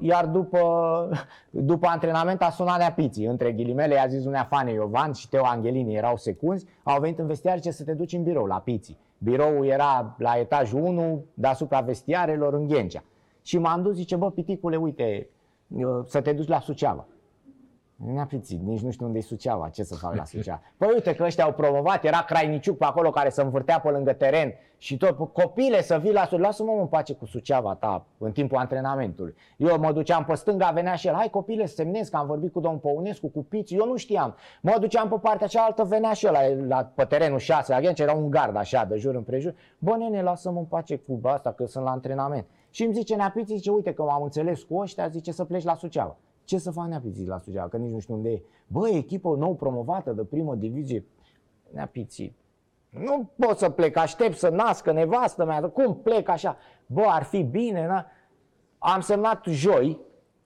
[0.00, 1.08] iar după,
[1.50, 3.26] după antrenament a sunat Neapiții.
[3.26, 7.26] Între ghilimele i-a zis unea Fane Iovan și Teo Angelini, erau secunzi, au venit în
[7.26, 8.98] vestiar ce să te duci în birou la Piții.
[9.18, 13.04] Biroul era la etajul 1, deasupra vestiarelor, în Ghencea.
[13.42, 15.28] Și m-am dus, zice, bă, piticule, uite,
[15.68, 17.06] uh, să te duci la Suceava.
[17.96, 20.62] Ne-a pițit, nici nu știu unde e Suceava, ce să fac la Suceava.
[20.76, 24.12] Păi uite că ăștia au promovat, era Crainiciuc pe acolo care se învârtea pe lângă
[24.12, 28.06] teren și tot, copile să vii la Suceava, lasă-mă mă în pace cu Suceava ta
[28.18, 29.34] în timpul antrenamentului.
[29.56, 32.52] Eu mă duceam pe stânga, venea și el, hai copile să semnez că am vorbit
[32.52, 34.34] cu domnul Păunescu, cu Piți, eu nu știam.
[34.62, 38.00] Mă duceam pe partea cealaltă, venea și el la, la, pe terenul 6, la Ghenci,
[38.00, 39.54] era un gard așa, de jur împrejur.
[39.78, 42.46] Bă, nene, lasă-mă în pace cu asta, că sunt la antrenament.
[42.70, 45.74] Și îmi zice Neapiții, zice, uite că m-am înțeles cu ăștia, zice să pleci la
[45.74, 46.16] Suceava.
[46.44, 48.42] Ce să fac Neapiții la Suceava, că nici nu știu unde e.
[48.66, 51.04] Bă, echipă nou promovată de primă divizie.
[51.70, 52.36] Neapiții,
[52.88, 56.56] nu pot să plec, aștept să nască nevastă mea, cum plec așa?
[56.86, 58.06] Bă, ar fi bine, na?
[58.78, 60.00] Am semnat joi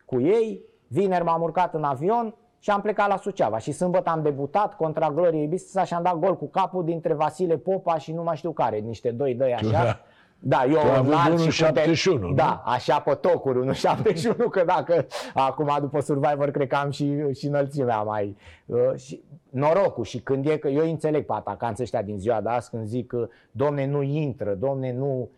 [0.05, 3.59] cu ei, vineri m-am urcat în avion și am plecat la Suceava.
[3.59, 7.57] Și sâmbătă am debutat contra Gloriei Bistrița și am dat gol cu capul dintre Vasile
[7.57, 10.01] Popa și nu mai știu care, niște doi doi așa.
[10.41, 10.57] Da.
[10.57, 12.33] Da, eu Tu ai avut înalt și 1,71, puter- nu?
[12.33, 17.47] Da, așa pe tocuri, 1,71, că dacă acum după Survivor cred că am și, și
[17.47, 18.37] înălțimea mai...
[18.67, 22.49] Uh, și norocul și când e că eu înțeleg pe atacanții ăștia din ziua de
[22.49, 25.31] azi când zic că domne nu intră, domne nu...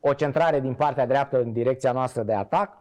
[0.00, 2.78] O centrare din partea dreaptă în direcția noastră de atac,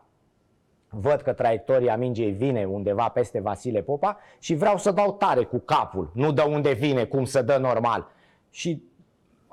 [0.90, 5.58] văd că traiectoria mingei vine undeva peste Vasile Popa și vreau să dau tare cu
[5.60, 8.08] capul, nu de unde vine, cum să dă normal.
[8.50, 8.84] Și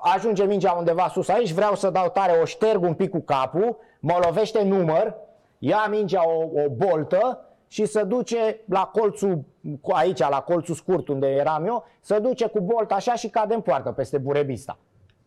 [0.01, 3.77] ajunge mingea undeva sus aici, vreau să dau tare, o șterg un pic cu capul,
[3.99, 5.15] mă lovește număr,
[5.57, 9.43] ia mingea o, o boltă și se duce la colțul,
[9.81, 13.53] cu- aici, la colțul scurt unde eram eu, se duce cu bolta așa și cade
[13.53, 14.77] în poartă peste Burebista.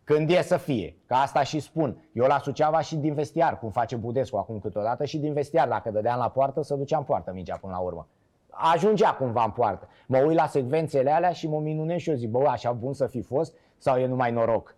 [0.04, 2.08] Când e să fie, că asta și spun.
[2.12, 5.90] Eu la Suceava și din vestiar, cum face Budescu acum câteodată, și din vestiar, dacă
[5.90, 8.06] dădeam la poartă, să ducea în poartă mingea până la urmă.
[8.50, 9.88] Ajungea cumva în poartă.
[10.06, 13.06] Mă uit la secvențele alea și mă minunez și eu zic, bă, așa bun să
[13.06, 14.74] fi fost sau e numai noroc?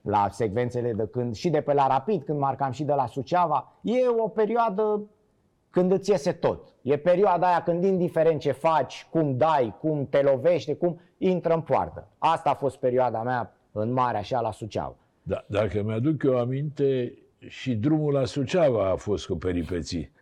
[0.00, 3.72] La secvențele de când, și de pe la Rapid, când marcam și de la Suceava,
[3.82, 5.02] e o perioadă
[5.70, 6.68] când îți iese tot.
[6.82, 11.60] E perioada aia când indiferent ce faci, cum dai, cum te lovește, cum intră în
[11.60, 12.08] poartă.
[12.18, 14.96] Asta a fost perioada mea în mare așa la Suceava.
[15.22, 17.14] Da, dacă mi-aduc eu aminte,
[17.48, 20.12] și drumul la Suceava a fost cu peripeții.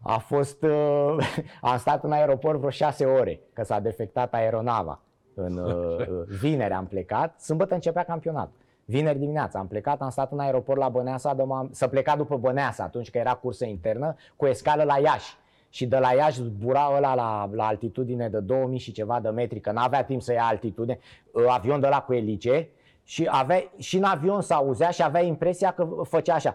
[0.00, 1.16] A fost, uh,
[1.60, 5.00] am stat în aeroport vreo șase ore, că s-a defectat aeronava.
[5.34, 6.06] În uh, uh,
[6.40, 8.50] vineri am plecat, sâmbătă începea campionat.
[8.84, 12.36] Vineri dimineața am plecat, am stat în aeroport la Băneasa, de m-am, să pleca după
[12.36, 15.36] Băneasa, atunci că era cursă internă, cu escală la Iași.
[15.68, 19.60] Și de la Iași zbura ăla la, la altitudine de 2000 și ceva de metri,
[19.60, 20.98] că n-avea timp să ia altitudine,
[21.32, 22.68] uh, avion de la cu elice,
[23.06, 26.54] și, avea, și în avion s-auzea și avea impresia că făcea așa.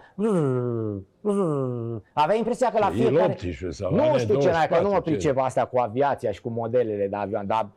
[2.13, 3.31] Avea impresia că la E fiecare...
[3.31, 5.09] 18 sau Nu ane știu ce n-ai, că nu mă 24, ce?
[5.09, 7.67] pricep astea cu aviația și cu modelele de avion, dar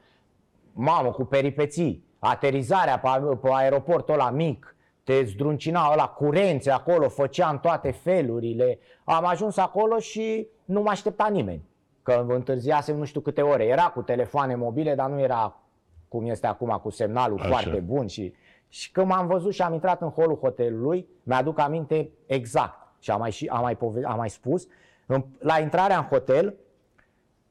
[0.73, 7.61] mamă, cu peripeții, aterizarea pe, pe aeroportul ăla mic, te zdruncina ăla curențe acolo, făceam
[7.61, 8.79] toate felurile.
[9.05, 11.63] Am ajuns acolo și nu mă aștepta nimeni,
[12.03, 13.65] că întârziasem nu știu câte ore.
[13.65, 15.57] Era cu telefoane mobile, dar nu era
[16.09, 17.49] cum este acum cu semnalul Așa.
[17.49, 18.35] foarte bun și,
[18.69, 23.19] și când m-am văzut și am intrat în holul hotelului, mi-aduc aminte exact și am
[23.19, 24.67] mai, și, am mai, pove- am mai spus,
[25.07, 26.55] în, la intrarea în hotel,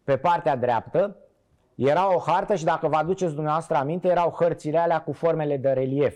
[0.03, 1.15] pe partea dreaptă,
[1.87, 5.69] era o hartă și dacă vă aduceți dumneavoastră aminte, erau hărțile alea cu formele de
[5.69, 6.15] relief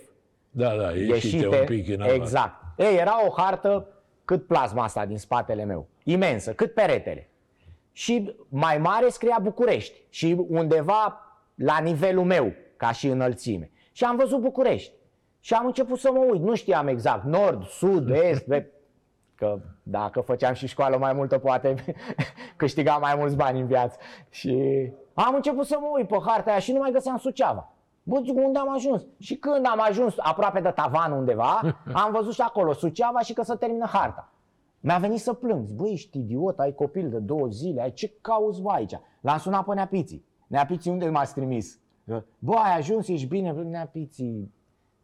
[0.50, 2.54] Da, da, ieșite, un pic în Exact.
[2.78, 3.88] Ei, era o hartă
[4.26, 5.88] cât plasma asta din spatele meu.
[6.04, 7.30] Imensă, cât peretele.
[7.92, 10.02] Și mai mare scria București.
[10.10, 11.20] Și undeva
[11.56, 13.72] la nivelul meu, ca și înălțime.
[13.92, 14.94] Și am văzut București.
[15.40, 16.42] Și am început să mă uit.
[16.42, 17.24] Nu știam exact.
[17.24, 18.46] Nord, sud, est.
[19.36, 21.76] Că dacă făceam și școală mai multă, poate
[22.56, 23.98] câștigam mai mulți bani în viață.
[24.30, 27.70] Și am început să mă uit pe harta aia și nu mai găseam Suceava.
[28.04, 29.06] Bă, zic, unde am ajuns?
[29.20, 31.62] Și când am ajuns aproape de tavan undeva,
[32.04, 34.30] am văzut și acolo Suceava și că să termină harta.
[34.80, 35.66] Mi-a venit să plâng.
[35.66, 39.00] Zic, băi, ești idiot, ai copil de două zile, ai ce cauți bă aici?
[39.22, 40.26] L-am sunat pe Neapiții.
[40.48, 41.80] Neapiții, unde m-ați trimis?
[42.40, 43.52] Bă, ai ajuns, ești bine?
[43.52, 44.54] Neapiții,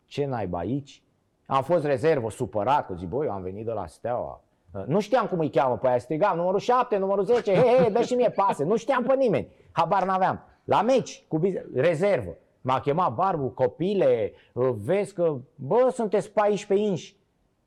[0.06, 1.04] ce naiba aici?
[1.45, 4.43] Am fost rezervă, supărat, că zic, băi, eu am venit de la Steaua.
[4.86, 8.02] Nu știam cum îi cheamă pe aia, strigam, numărul 7, numărul 10, he, he, dă
[8.02, 8.63] și mie pase.
[8.63, 10.44] Nu știam pe nimeni, habar n-aveam.
[10.64, 11.40] La meci, cu
[11.74, 12.38] rezervă.
[12.62, 14.34] M-a chemat Barbu, copile,
[14.84, 17.20] vezi că, bă, sunteți 14 inși.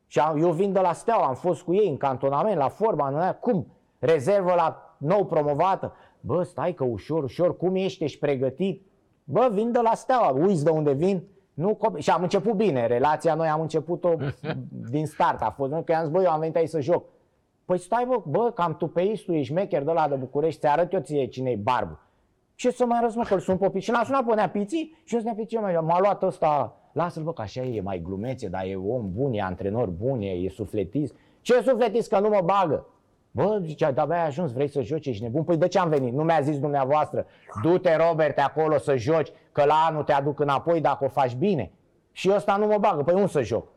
[0.06, 3.36] Și eu vin de la Steaua, am fost cu ei în cantonament, la forma, nu
[3.40, 3.66] cum?
[3.98, 5.92] Rezervă la nou promovată.
[6.20, 8.86] Bă, stai că ușor, ușor, cum ești, ești pregătit?
[9.24, 11.22] Bă, vin de la Steaua, uiți de unde vin?
[11.54, 14.14] Nu, și am început bine, relația noi am început-o
[14.90, 17.04] din start, a fost, că i-am zis, bă, eu am venit aici să joc.
[17.64, 20.66] Păi stai bă, bă, cam tu pe istul, ești mecher de la de București, ți
[20.66, 21.98] arăt eu ție cine e Barbu.
[22.54, 23.78] Ce să mai arăți, mă, că sunt popi?
[23.78, 27.42] Și l-am sunat pe Neapiții și eu sunt Neapiții, m-a luat ăsta, lasă-l bă, că
[27.42, 31.14] așa e, e mai glumețe, dar e om bun, e antrenor bun, e, e sufletist.
[31.40, 32.86] Ce sufletist că nu mă bagă?
[33.30, 35.44] Bă, zicea, da, ai ajuns, vrei să joci, ești nebun?
[35.44, 36.12] Păi de ce am venit?
[36.12, 37.26] Nu mi-a zis dumneavoastră,
[37.62, 41.72] du-te, Robert, acolo să joci, că la anul te aduc înapoi dacă o faci bine.
[42.12, 43.68] Și ăsta nu mă bagă, păi unde să joc?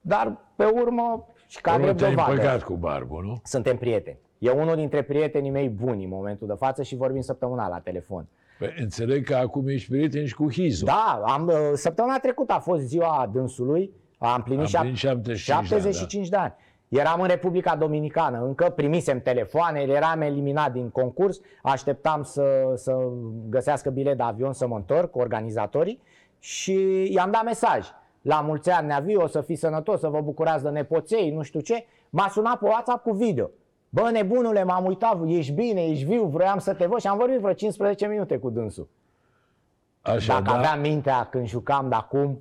[0.00, 2.62] Dar pe urmă, și ca drept dovadă.
[2.64, 3.40] cu Barbu, nu?
[3.44, 4.18] Suntem prieteni.
[4.38, 8.28] E unul dintre prietenii mei buni în momentul de față și vorbim săptămâna la telefon.
[8.58, 10.84] Păi, înțeleg că acum ești prieten și cu Hizu.
[10.84, 16.28] Da, am, uh, săptămâna trecută a fost ziua dânsului, am plinit, am plinit 75, 75
[16.28, 16.54] de ani.
[16.88, 17.02] De ani.
[17.02, 22.96] Eram în Republica Dominicană, încă primisem telefoane, eram eliminat din concurs, așteptam să, să
[23.48, 26.00] găsească bilet de avion să mă întorc, organizatorii,
[26.38, 27.88] și i-am dat mesaj.
[28.22, 31.60] La mulți ani, Neaviu, o să fii sănătos, să vă bucurați de nepoței, nu știu
[31.60, 31.84] ce.
[32.10, 33.50] M-a sunat pe WhatsApp cu video.
[33.88, 37.38] Bă, nebunule, m-am uitat, ești bine, ești viu, vroiam să te văd și am vorbit
[37.38, 38.88] vreo 15 minute cu dânsul.
[40.02, 40.58] Așa, Dacă da?
[40.58, 42.40] aveam mintea când jucam de acum,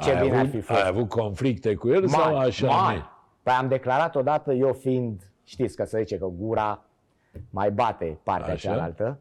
[0.00, 0.80] ce ai bine avut, ar fi fost.
[0.80, 2.66] Ai avut conflicte cu el mari, sau așa?
[2.66, 3.04] Mari.
[3.42, 6.84] Păi am declarat odată, eu fiind, știți că se zice că gura
[7.50, 8.68] mai bate partea așa?
[8.68, 9.18] cealaltă,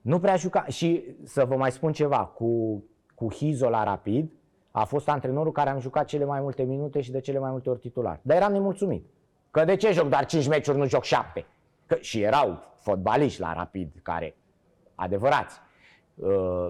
[0.00, 0.64] nu prea juca.
[0.64, 2.82] Și să vă mai spun ceva, cu,
[3.22, 4.30] cu Hizo la Rapid,
[4.70, 7.70] a fost antrenorul care am jucat cele mai multe minute și de cele mai multe
[7.70, 8.20] ori titular.
[8.22, 9.04] Dar eram nemulțumit.
[9.50, 11.46] Că de ce joc doar 5 meciuri, nu joc 7?
[11.86, 14.36] Că, și erau fotbaliști la Rapid care,
[14.94, 15.60] adevărați.
[16.14, 16.68] Uh,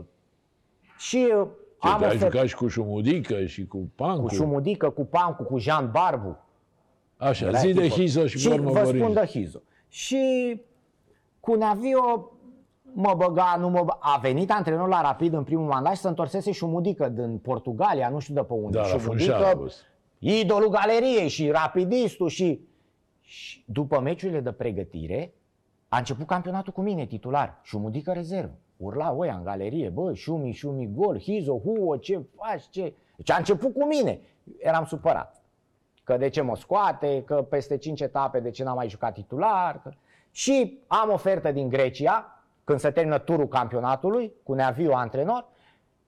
[0.98, 1.46] și uh,
[1.80, 4.22] ce, am ai jucat și cu Șumudică și cu Pancu?
[4.22, 6.38] Cu Șumudică, cu Pancu, cu Jean Barbu.
[7.16, 9.62] Așa, Era zi de Hizo și, și vă spun de Hizo.
[9.88, 10.60] Și
[11.40, 12.31] cu Navio
[12.92, 13.98] mă băga, nu mă băga.
[14.00, 18.18] A venit antrenorul la Rapid în primul mandat și să întorsese Șumudică din Portugalia, nu
[18.18, 18.78] știu de pe unde.
[18.78, 19.70] Da, Șumudică,
[20.18, 22.60] idolul galeriei și rapidistul și...
[23.20, 25.34] și după meciurile de pregătire
[25.88, 28.54] a început campionatul cu mine, titular, Șumudică rezervă.
[28.76, 32.94] Urla oia în galerie, bă, șumi, șumi, gol, hizo, huo, ce faci, ce...
[33.16, 34.20] Deci a început cu mine.
[34.58, 35.42] Eram supărat.
[36.04, 39.82] Că de ce mă scoate, că peste 5 etape de ce n-am mai jucat titular.
[39.82, 39.90] Că...
[40.30, 42.41] Și am ofertă din Grecia,
[42.72, 45.46] când se termină turul campionatului, cu Neaviu antrenor,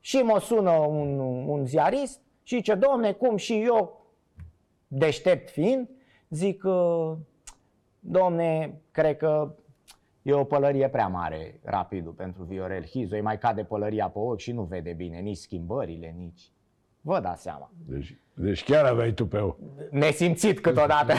[0.00, 4.06] și mă sună un, un ziarist și zice, domne, cum și eu,
[4.86, 5.88] deștept fiind,
[6.28, 6.62] zic,
[8.00, 9.54] domne, cred că
[10.24, 13.14] E o pălărie prea mare, rapidul, pentru Viorel Hizo.
[13.14, 16.50] Îi mai cade pălăria pe ochi și nu vede bine nici schimbările, nici...
[17.00, 17.70] Vă dați seama.
[17.86, 19.58] Deci, deci chiar aveai tu pe ochi.
[19.90, 21.12] Nesimțit câteodată.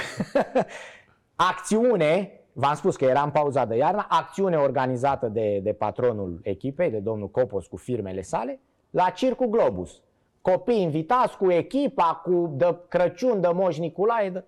[1.50, 6.90] acțiune, v-am spus că era în pauza de iarnă, acțiune organizată de, de patronul echipei,
[6.90, 10.02] de domnul Copos cu firmele sale, la Circul Globus.
[10.42, 14.30] Copii invitați cu echipa, cu de Crăciun, de Moș Nicolae.
[14.30, 14.44] De...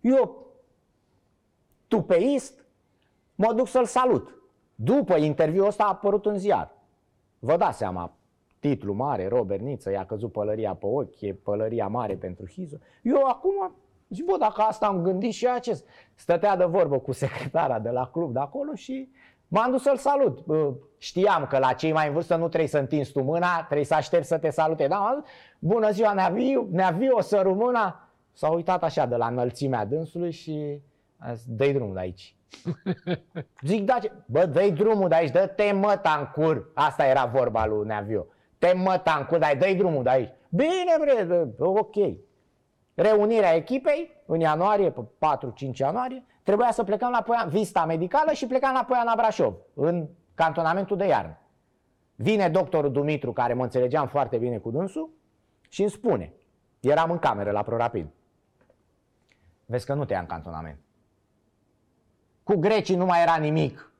[0.00, 0.46] Eu,
[1.88, 2.64] tupeist,
[3.34, 4.34] mă duc să-l salut.
[4.74, 6.74] După interviul ăsta a apărut în ziar.
[7.38, 8.16] Vă dați seama,
[8.58, 12.76] titlu mare, Robert Niță, i-a căzut pălăria pe ochi, e pălăria mare pentru Hizo.
[13.02, 13.74] Eu acum
[14.08, 15.86] zic, bă, dacă asta am gândit și acest.
[16.14, 19.10] Stătea de vorbă cu secretara de la club de acolo și
[19.48, 20.44] m-am dus să-l salut.
[20.98, 23.94] Știam că la cei mai în vârstă nu trebuie să întinzi tu mâna, trebuie să
[23.94, 24.86] aștepți să te salute.
[24.86, 25.22] Da,
[25.58, 28.10] bună ziua, Neaviu, Neaviu, o să rămâna.
[28.32, 30.80] S-a uitat așa de la înălțimea dânsului și
[31.18, 32.36] a zis, dă drumul de aici.
[33.68, 34.12] Zic, da, ce?
[34.26, 36.70] bă, dă drumul de aici, dă-te măta în cur.
[36.74, 38.26] Asta era vorba lui Neaviu.
[38.58, 40.30] Te mătancul, dai, dă drumul de aici.
[40.48, 41.96] Bine, bre, ok.
[42.96, 48.46] Reunirea echipei în ianuarie, pe 4-5 ianuarie, trebuia să plecăm la Poiana, vista medicală și
[48.46, 51.38] plecam la Poiana Brașov, în cantonamentul de iarnă.
[52.14, 55.10] Vine doctorul Dumitru, care mă înțelegeam foarte bine cu dânsul,
[55.68, 56.32] și îmi spune,
[56.80, 58.06] eram în cameră la ProRapid,
[59.66, 60.78] vezi că nu te ia în cantonament.
[62.42, 63.92] Cu grecii nu mai era nimic.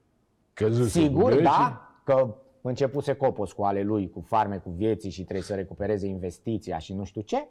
[0.52, 5.22] Căzuse Sigur, cu da, că începuse Copos cu ale lui, cu farme, cu vieții și
[5.22, 7.48] trebuie să recupereze investiția și nu știu ce.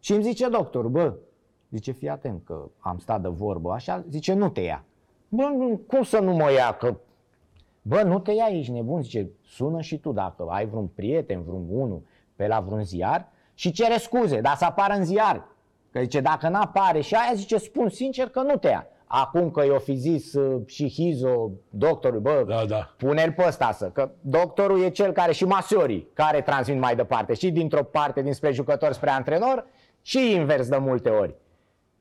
[0.00, 1.14] Și îmi zice doctor, bă,
[1.70, 4.84] zice, fii atent că am stat de vorbă așa, zice, nu te ia.
[5.28, 5.42] Bă,
[5.86, 6.96] cum să nu mă ia, că
[7.82, 11.66] Bă, nu te ia, ești nebun, zice, sună și tu dacă ai vreun prieten, vreun
[11.70, 12.02] unul
[12.36, 15.46] pe la vreun ziar și cere scuze, dar să apară în ziar.
[15.92, 18.86] Că zice, dacă n-apare și aia, zice, spun sincer că nu te ia.
[19.06, 22.94] Acum că i-o fi zis uh, și Hizo, doctorul, bă, Da, da.
[22.96, 27.34] pune-l pe ăsta să, că doctorul e cel care și masiorii care transmit mai departe
[27.34, 29.66] și dintr-o parte dinspre jucător spre antrenor
[30.02, 31.34] și invers de multe ori.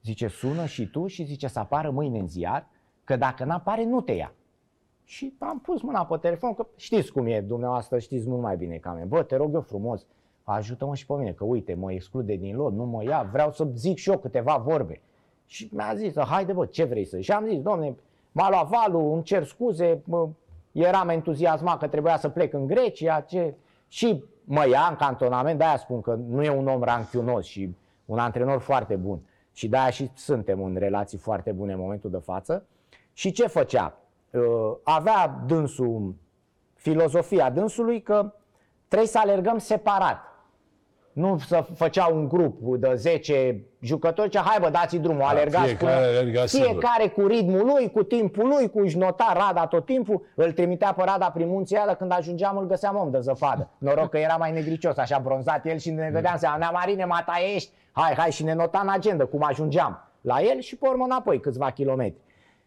[0.04, 2.68] Zice, sună și tu și zice să apară mâine în ziar,
[3.04, 4.34] că dacă n-apare, nu te ia.
[5.04, 8.76] Și am pus mâna pe telefon, că știți cum e, dumneavoastră știți mult mai bine
[8.76, 9.06] ca mine.
[9.06, 10.06] Bă, te rog eu frumos,
[10.44, 13.68] ajută-mă și pe mine, că uite, mă exclude din lot, nu mă ia, vreau să
[13.76, 15.02] zic și eu câteva vorbe.
[15.46, 17.96] Și mi-a zis, haide bă, ce vrei să Și am zis, domne,
[18.32, 20.30] m-a luat valul, îmi cer scuze, mă,
[20.72, 23.56] eram entuziasmat că trebuia să plec în Grecia, ce...
[23.88, 27.76] și mă ia în cantonament, de-aia spun că nu e un om ranchiunos și
[28.10, 29.20] un antrenor foarte bun.
[29.52, 32.66] Și de-aia și suntem în relații foarte bune în momentul de față.
[33.14, 33.98] Și ce făcea?
[34.32, 34.42] Uh,
[34.84, 36.16] avea dânsul,
[36.74, 38.34] filozofia dânsului că
[38.88, 40.22] trebuie să alergăm separat.
[41.14, 45.96] Nu să făcea un grup de 10 jucători, ce hai bă, dați drumul, alergați fiecare
[45.96, 46.70] până- alerga singur.
[46.70, 50.94] fiecare cu ritmul lui, cu timpul lui, cu își nota Rada tot timpul, îl trimitea
[50.94, 53.70] pe Rada prin munții alea, când ajungeam îl găseam om de zăpadă.
[53.78, 57.34] Noroc că era mai negricios, așa bronzat el și ne dădeam seama, Nea Marine, mata
[57.56, 61.04] ești, hai, hai și ne nota în agenda cum ajungeam la el și pe urmă
[61.04, 62.20] înapoi câțiva kilometri.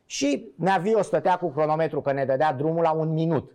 [0.07, 3.53] Și Neavio stătea cu cronometru că ne dădea drumul la un minut.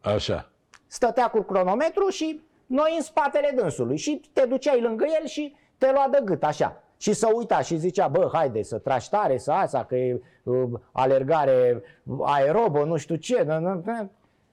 [0.00, 0.50] Așa.
[0.86, 2.40] Stătea cu cronometru și
[2.72, 6.82] noi în spatele dânsului și te duceai lângă el și te lua de gât așa.
[6.96, 10.68] Și să uita și zicea, bă, haide să tragi tare, să asta, că e uh,
[10.92, 11.82] alergare
[12.22, 13.42] aerobă, nu știu ce.
[13.42, 14.06] nă, nă, nă.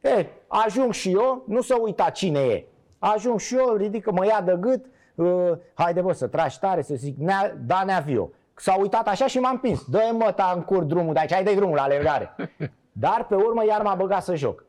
[0.09, 2.65] E, ajung și eu, nu să uita cine e.
[2.99, 6.95] Ajung și eu, ridică, mă ia de gât, uh, haide bă, să tragi tare, să
[6.95, 8.29] zic, nea, da, Neavio.
[8.55, 9.85] S-a uitat așa și m-am prins.
[9.89, 12.35] Dă-i mă, ta în cur drumul de aici, hai dă drumul la alergare.
[13.03, 14.65] Dar pe urmă iar m-a băgat să joc.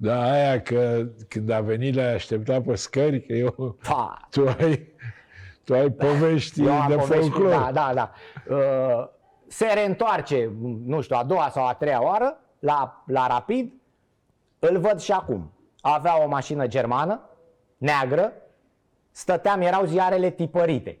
[0.00, 4.88] Da, aia că când a venit le-ai așteptat pe scări, că eu, Pa, tu ai,
[5.64, 7.50] tu ai povești Eu am de povești, folclor.
[7.50, 8.10] Da, da, da.
[8.54, 9.08] Uh,
[9.46, 10.50] se reîntoarce,
[10.84, 13.72] nu știu, a doua sau a treia oară la, la Rapid.
[14.58, 15.52] Îl văd și acum.
[15.80, 17.20] Avea o mașină germană,
[17.76, 18.32] neagră,
[19.10, 20.98] stăteam, erau ziarele tipărite.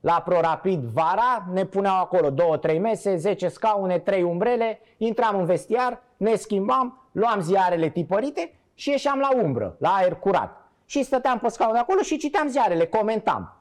[0.00, 5.44] La ProRapid vara ne puneau acolo două, trei mese, 10 scaune, trei umbrele, intram în
[5.44, 10.68] vestiar, ne schimbam, luam ziarele tipărite și ieșeam la umbră, la aer curat.
[10.86, 13.58] Și stăteam pe scaune acolo și citeam ziarele, comentam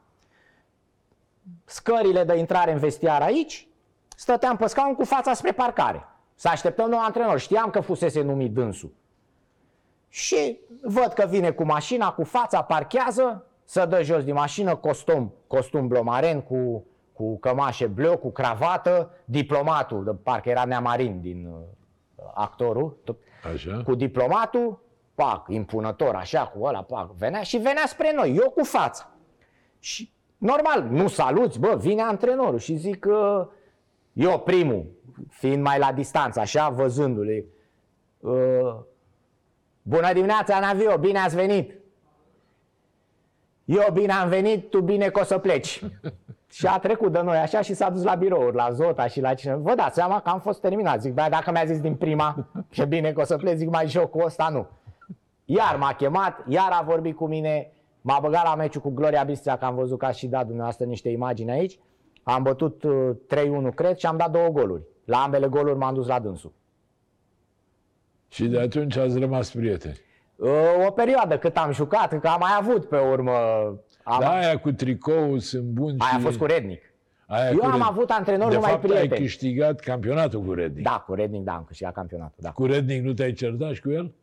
[1.66, 3.68] scările de intrare în vestiar aici,
[4.16, 6.08] stăteam pe scaun cu fața spre parcare.
[6.36, 7.40] Să așteptăm nou antrenor.
[7.40, 8.94] Știam că fusese numit dânsul.
[10.10, 15.34] Și văd că vine cu mașina, cu fața, parchează, să dă jos din mașină, costum,
[15.48, 21.60] costum blomaren cu, cu cămașe bleu, cu cravată, diplomatul, de parcă era neamarin din uh,
[22.34, 23.18] actorul, tot,
[23.54, 23.82] Așa.
[23.86, 24.82] cu diplomatul,
[25.16, 29.10] pac, impunător, așa, cu ăla, pac, venea și venea spre noi, eu cu fața.
[29.80, 33.50] Și normal, nu saluți, bă, vine antrenorul și zic că
[34.14, 34.86] eu primul,
[35.30, 37.46] fiind mai la distanță, așa, văzându-le,
[38.20, 38.76] uh,
[39.82, 41.83] bună dimineața, Navio, bine ați venit!
[43.66, 45.84] Eu bine am venit, tu bine că o să pleci.
[46.58, 49.34] și a trecut de noi așa și s-a dus la birouri, la Zota și la
[49.34, 49.56] cine.
[49.56, 51.02] Vă dați seama că am fost terminat.
[51.02, 53.88] Zic, bă, dacă mi-a zis din prima, ce bine că o să pleci, zic, mai
[53.88, 54.68] jocul ăsta nu.
[55.46, 57.72] Iar m-a chemat, iar a vorbit cu mine,
[58.02, 60.86] m-a băgat la meciul cu Gloria Bistria, că am văzut că a și dat dumneavoastră
[60.86, 61.80] niște imagini aici.
[62.24, 63.10] Am bătut uh,
[63.70, 64.84] 3-1, cred, și am dat două goluri.
[65.06, 66.54] La ambele goluri m-am dus la dânsul.
[68.28, 70.00] Și de atunci ați rămas prieteni.
[70.36, 70.50] Uh,
[70.88, 73.32] O perioadă cât am jucat, că am mai avut pe urmă.
[74.04, 76.24] Am, Da, aia cu tricou sunt buni aia a și...
[76.24, 76.82] fost cu Rednic.
[77.28, 77.88] aia Eu cu am Rednic.
[77.90, 79.12] avut antrenor de numai fapt, prieteni.
[79.12, 80.84] ai câștigat campionatul cu Rednic.
[80.84, 82.36] Da, cu Rednic, da, am câștigat campionatul.
[82.38, 84.14] Da, Cu Rednic nu te-ai certat și cu el?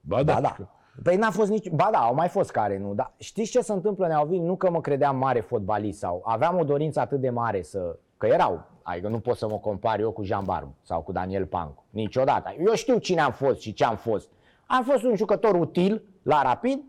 [0.00, 0.32] Ba da.
[0.34, 0.40] da.
[0.40, 0.56] da.
[1.02, 1.68] Păi n-a fost nici...
[1.68, 2.94] Ba da, au mai fost care nu.
[2.94, 4.44] Dar știți ce se întâmplă, Neavin?
[4.44, 7.96] Nu că mă credeam mare fotbalist sau aveam o dorință atât de mare să...
[8.16, 11.46] Că erau, adică nu pot să mă compar eu cu Jean Barbu sau cu Daniel
[11.46, 11.84] Pancu.
[11.90, 12.54] Niciodată.
[12.66, 14.28] Eu știu cine am fost și ce am fost.
[14.76, 16.82] Am fost un jucător util, la Rapid,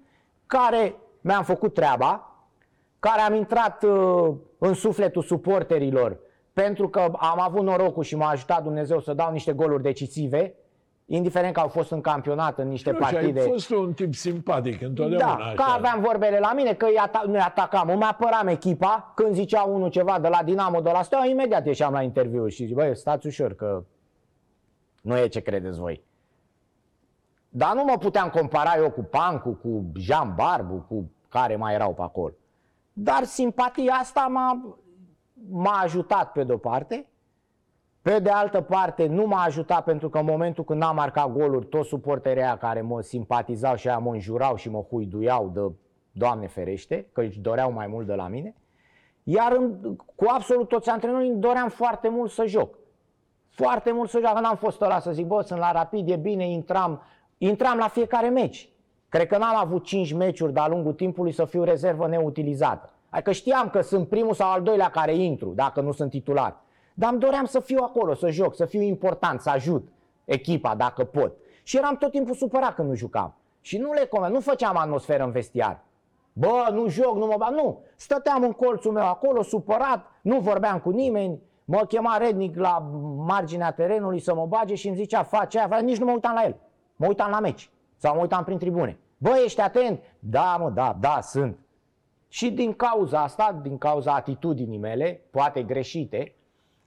[0.45, 2.35] care mi-am făcut treaba,
[2.99, 6.17] care am intrat uh, în sufletul suporterilor
[6.53, 10.53] pentru că am avut norocul și m-a ajutat Dumnezeu să dau niște goluri decisive,
[11.05, 13.39] indiferent că au fost în campionat, în niște nu, partide.
[13.39, 15.37] ai fost un tip simpatic întotdeauna.
[15.37, 15.53] Da, așa.
[15.53, 16.87] că aveam vorbele la mine, că
[17.27, 21.25] nu atacam, îmi apăram echipa, când zicea unul ceva de la Dinamo, de la Steaua,
[21.25, 23.83] imediat ieșeam la interviu și zic, băi, stați ușor, că
[25.01, 26.03] nu e ce credeți voi.
[27.57, 31.93] Dar nu mă puteam compara eu cu Pancu, cu Jean Barbu, cu care mai erau
[31.93, 32.33] pe acolo.
[32.93, 34.77] Dar simpatia asta m-a,
[35.49, 37.07] m-a ajutat pe de-o parte,
[38.01, 41.65] pe de altă parte nu m-a ajutat pentru că în momentul când am marcat goluri,
[41.65, 45.71] toți suporterii care mă simpatizau și aia mă înjurau și mă huiduiau de
[46.11, 48.55] Doamne ferește, că își doreau mai mult de la mine.
[49.23, 52.77] Iar în, cu absolut toți antrenorii doream foarte mult să joc.
[53.49, 54.39] Foarte mult să joc.
[54.39, 57.01] N-am fost ăla să zic, bă, sunt la rapid, e bine, intram,
[57.37, 58.69] intram la fiecare meci.
[59.09, 62.89] Cred că n-am avut 5 meciuri de-a lungul timpului să fiu rezervă neutilizată.
[63.09, 66.55] Adică știam că sunt primul sau al doilea care intru, dacă nu sunt titular.
[66.93, 69.87] Dar îmi doream să fiu acolo, să joc, să fiu important, să ajut
[70.25, 71.33] echipa dacă pot.
[71.63, 73.35] Și eram tot timpul supărat când nu jucam.
[73.61, 75.83] Și nu le comentam, nu făceam atmosferă în vestiar.
[76.33, 77.53] Bă, nu joc, nu mă bag.
[77.53, 81.41] Nu, stăteam în colțul meu acolo, supărat, nu vorbeam cu nimeni.
[81.65, 85.97] Mă chema rednic la marginea terenului să mă bage și îmi zicea, face aia, nici
[85.97, 86.55] nu mă uitam la el.
[86.95, 88.99] Mă uitam la meci sau mă uitam prin tribune.
[89.17, 89.99] Bă, ești atent?
[90.19, 91.59] Da, mă, da, da, sunt.
[92.27, 96.35] Și din cauza asta, din cauza atitudinii mele, poate greșite,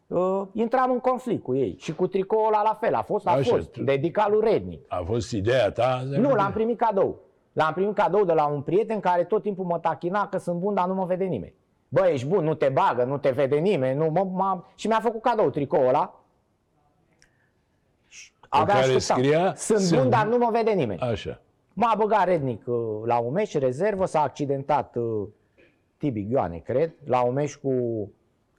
[0.06, 1.76] uh, intram în conflict cu ei.
[1.78, 3.82] Și cu tricoul ăla la fel, a fost, a Așa, fost, tu...
[3.82, 4.84] dedicat lui Rednic.
[4.88, 6.02] A fost ideea ta?
[6.06, 7.20] Nu, l-am primit cadou.
[7.52, 10.74] L-am primit cadou de la un prieten care tot timpul mă tachina că sunt bun,
[10.74, 11.54] dar nu mă vede nimeni.
[11.88, 13.98] Bă, ești bun, nu te bagă, nu te vede nimeni.
[13.98, 14.62] Nu, mă, mă...
[14.74, 16.17] Și mi-a făcut cadou tricoul ăla.
[18.48, 21.00] Avea care scria, sunt, sunt bun, dar nu mă vede nimeni.
[21.00, 21.40] Așa.
[21.72, 25.28] M-a băgat rednic uh, la un meci, rezervă, s-a accidentat uh,
[25.96, 27.72] Tibi Ioane, cred, la un meci cu,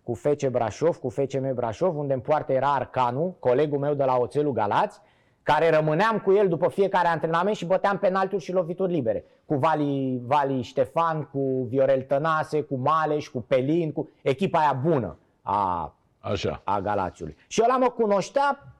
[0.03, 4.17] cu FC Brașov, cu FCM Brașov, unde în poartă era Arcanu, colegul meu de la
[4.17, 4.99] Oțelul Galați,
[5.43, 9.23] care rămâneam cu el după fiecare antrenament și băteam penalturi și lovituri libere.
[9.45, 15.17] Cu Vali, Vali Ștefan, cu Viorel Tănase, cu Maleș, cu Pelin, cu echipa aia bună
[15.41, 16.61] a, Așa.
[16.63, 17.35] a Galațiului.
[17.47, 18.73] Și ăla mă cunoștea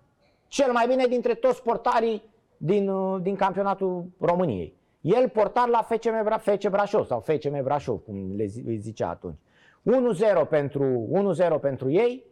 [0.50, 2.24] cel mai bine dintre toți portarii
[2.58, 4.78] din, uh, din campionatul României.
[5.02, 8.46] El portar la FCM, Bra- FC Brașov sau FCM Brașov, cum le
[8.76, 9.38] zicea atunci.
[9.84, 12.24] 1-0 pentru, 1-0 pentru ei,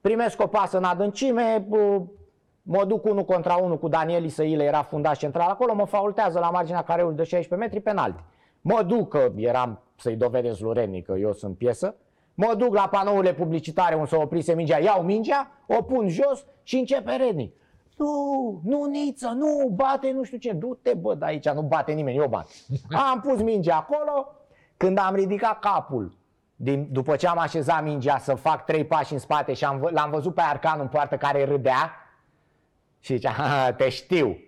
[0.00, 1.66] primesc o pasă în adâncime,
[2.62, 6.50] mă duc 1 contra 1 cu Daniel Isăile, era fundaș central acolo, mă faultează la
[6.50, 8.22] marginea careului de 16 metri penalti.
[8.60, 11.96] Mă duc, că eram să-i dovedesc lui că eu sunt piesă,
[12.38, 16.76] mă duc la panourile publicitare unde s-a oprise mingea, iau mingea, o pun jos și
[16.76, 17.54] începe Rednic.
[17.96, 22.16] Nu, nu Niță, nu, bate nu știu ce, du-te bă de aici, nu bate nimeni,
[22.16, 22.48] eu bat.
[23.12, 24.28] Am pus mingea acolo,
[24.76, 26.16] când am ridicat capul,
[26.56, 30.10] din, după ce am așezat mingea să fac trei pași în spate și am, l-am
[30.10, 31.92] văzut pe Arcan în poartă care râdea
[33.00, 34.38] și zicea, te știu.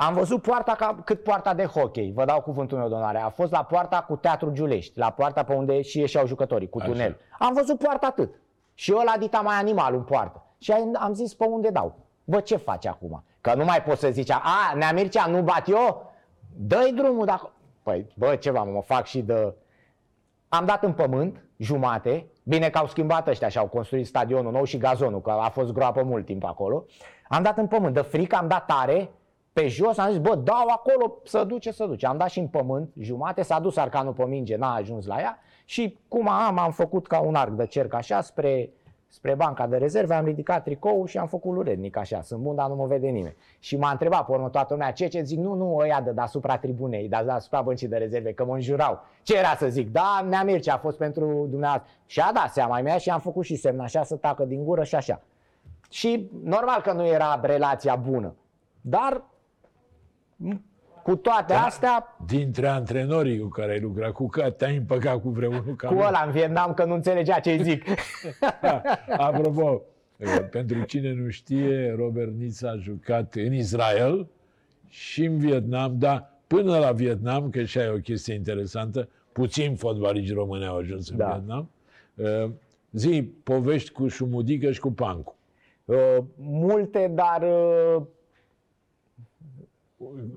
[0.00, 3.18] Am văzut poarta ca, cât poarta de hockey, vă dau cuvântul meu, donare.
[3.18, 6.80] A fost la poarta cu Teatru Giulești, la poarta pe unde și ieșeau jucătorii, cu
[6.80, 7.18] tunel.
[7.30, 7.46] Așa.
[7.48, 8.34] Am văzut poarta atât.
[8.74, 10.44] Și eu la dita mai animal în poartă.
[10.58, 11.94] Și am zis pe unde dau.
[12.24, 13.24] Bă, ce faci acum?
[13.40, 16.12] Că nu mai poți să zici, a, Nea Mircea, nu bat eu?
[16.56, 17.50] Dă-i drumul dacă...
[17.82, 19.54] Păi, bă, ceva, mă fac și de...
[20.48, 24.64] Am dat în pământ, jumate, bine că au schimbat ăștia și au construit stadionul nou
[24.64, 26.84] și gazonul, că a fost groapă mult timp acolo.
[27.28, 29.10] Am dat în pământ, de frică am dat tare,
[29.60, 32.06] pe jos, am zis, bă, dau acolo, să duce, să duce.
[32.06, 35.38] Am dat și în pământ, jumate, s-a dus arcanul pe minge, n-a ajuns la ea
[35.64, 38.70] și cum am, am făcut ca un arc de cerc așa spre
[39.10, 42.68] spre banca de rezerve, am ridicat tricoul și am făcut lurednic așa, sunt bun, dar
[42.68, 43.36] nu mă vede nimeni.
[43.58, 46.58] Și m-a întrebat pe urmă toată lumea, ce ce zic, nu, nu, ăia de deasupra
[46.58, 49.00] tribunei, dar deasupra băncii de rezerve, că mă înjurau.
[49.22, 49.92] Ce era să zic?
[49.92, 51.90] Da, Nea Mircea a fost pentru dumneavoastră.
[52.06, 54.84] Și a dat seama mea și am făcut și semn așa să tacă din gură
[54.84, 55.22] și așa.
[55.90, 58.34] Și normal că nu era relația bună,
[58.80, 59.22] dar
[61.02, 62.16] cu toate da, astea...
[62.26, 65.76] Dintre antrenorii cu care ai lucrat, cu care te-ai împăcat cu vreunul?
[65.86, 67.84] Cu ăla în Vietnam, că nu înțelegea ce zic.
[69.16, 69.82] Apropo,
[70.50, 74.26] pentru cine nu știe, Robert Nița a jucat în Israel
[74.88, 80.34] și în Vietnam, dar până la Vietnam, că și ai o chestie interesantă, puțin fotbaliști
[80.34, 81.26] români au ajuns în da.
[81.26, 81.70] Vietnam.
[82.14, 82.50] Uh,
[82.92, 85.36] zi, povești cu Șumudică și cu Pancu.
[85.84, 88.02] Uh, multe, dar uh,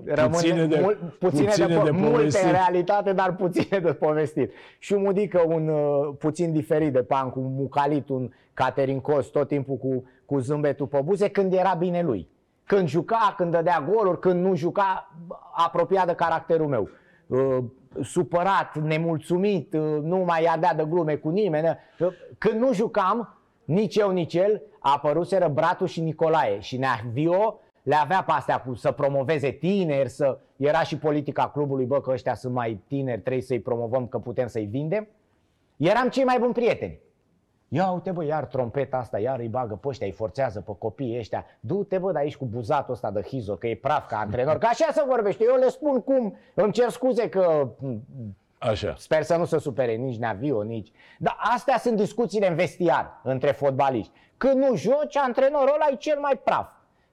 [0.04, 3.92] rămâne puține de, mul, puține, puține de, de, de multe în realitate, dar puține de
[3.92, 4.52] povestit.
[4.78, 9.76] Și Mudică un uh, puțin diferit de pan, cu mucalit, un Caterin Cos, tot timpul
[9.76, 12.28] cu, cu zâmbetul pe buze, când era bine lui.
[12.64, 15.16] când juca, când dădea goluri, când nu juca,
[15.54, 16.88] apropiat de caracterul meu.
[17.26, 17.58] Uh,
[18.02, 21.78] supărat, nemulțumit, uh, nu mai avea de glume cu nimeni.
[21.98, 22.08] Uh,
[22.38, 28.22] când nu jucam, nici eu, nici el, apăruseră Bratu și Nicolae și Neavio le avea
[28.22, 30.38] pe astea cu să promoveze tineri, să...
[30.56, 34.46] era și politica clubului, bă, că ăștia sunt mai tineri, trebuie să-i promovăm, că putem
[34.46, 35.08] să-i vindem.
[35.76, 36.98] Eram cei mai buni prieteni.
[37.68, 41.18] Ia uite bă, iar trompeta asta, iar îi bagă pe ăștia, îi forțează pe copiii
[41.18, 41.44] ăștia.
[41.60, 44.58] Du-te bă de aici cu buzatul ăsta de hizo, că e praf ca antrenor.
[44.58, 46.36] Că așa se vorbește, eu le spun cum.
[46.54, 47.68] Îmi cer scuze că
[48.58, 48.94] Așa.
[48.98, 50.92] Sper să nu se supere nici Navio, nici...
[51.18, 54.12] Dar astea sunt discuțiile în vestiar între fotbaliști.
[54.36, 56.70] Când nu joci, antrenorul ăla e cel mai praf.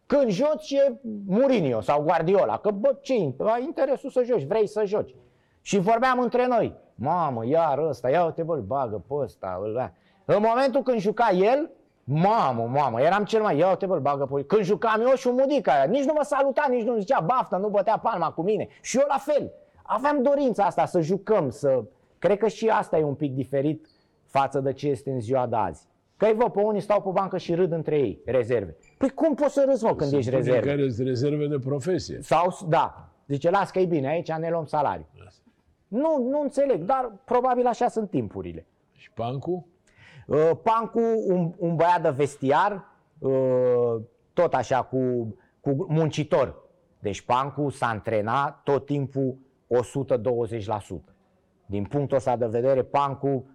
[0.10, 2.58] Când joci e Mourinho sau Guardiola.
[2.58, 5.16] Că bă, ce ai interesul să joci, vrei să joci.
[5.62, 6.76] Și vorbeam între noi.
[6.96, 9.92] Mamă, iar ăsta, ia uite bă, bagă pe ăsta, ăla.
[10.26, 11.70] În momentul când juca el,
[12.04, 15.36] mamă, mamă, eram cel mai, ia uite bă, bagă pe Când jucam eu și un
[15.40, 18.68] mudica, nici nu mă saluta, nici nu zicea baftă, nu bătea palma cu mine.
[18.82, 19.52] Și eu la fel.
[19.84, 21.84] Aveam dorința asta să jucăm, să...
[22.20, 23.88] Cred că și asta e un pic diferit
[24.26, 25.88] față de ce este în ziua de azi.
[26.18, 28.78] Că ai vă, pe unii stau pe bancă și râd între ei, rezerve.
[29.00, 30.70] Păi cum poți să râzi, mă, când Sunt ești unii rezerve?
[30.70, 32.22] care sunt rezerve de profesie.
[32.22, 35.08] Sau, da, zice, las că e bine, aici ne luăm salariu.
[35.88, 38.66] Nu, nu înțeleg, dar probabil așa sunt timpurile.
[38.92, 39.68] Și Pancu?
[40.28, 42.86] Uh, Pancu, un, un băiat de vestiar,
[43.20, 44.02] uh,
[44.34, 46.56] tot așa cu, cu muncitor.
[47.00, 49.38] Deci Pancu s-a antrenat tot timpul
[49.68, 51.14] 120%.
[51.66, 53.46] Din punctul ăsta de vedere, Pancu,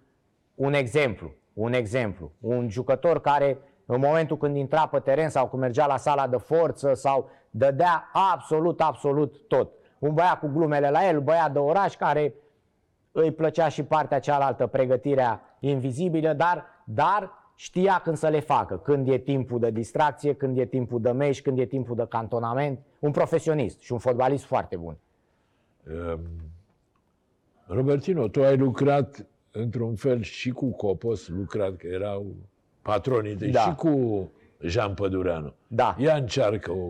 [0.55, 2.31] un exemplu, un exemplu.
[2.39, 6.37] Un jucător care în momentul când intra pe teren sau când mergea la sala de
[6.37, 9.71] forță sau dădea absolut, absolut tot.
[9.99, 12.33] Un băiat cu glumele la el, băiat de oraș care
[13.11, 19.07] îi plăcea și partea cealaltă, pregătirea invizibilă, dar, dar știa când să le facă, când
[19.07, 22.79] e timpul de distracție, când e timpul de meci, când e timpul de cantonament.
[22.99, 24.97] Un profesionist și un fotbalist foarte bun.
[25.87, 26.19] Um,
[27.67, 32.35] Robertino, tu ai lucrat într-un fel și cu Copos, lucrat că erau
[32.89, 33.59] patronii tăi, Da.
[33.59, 34.29] și cu
[34.59, 35.53] Jean Pădureanu.
[35.67, 35.95] Da.
[35.97, 36.89] Ia încearcă o,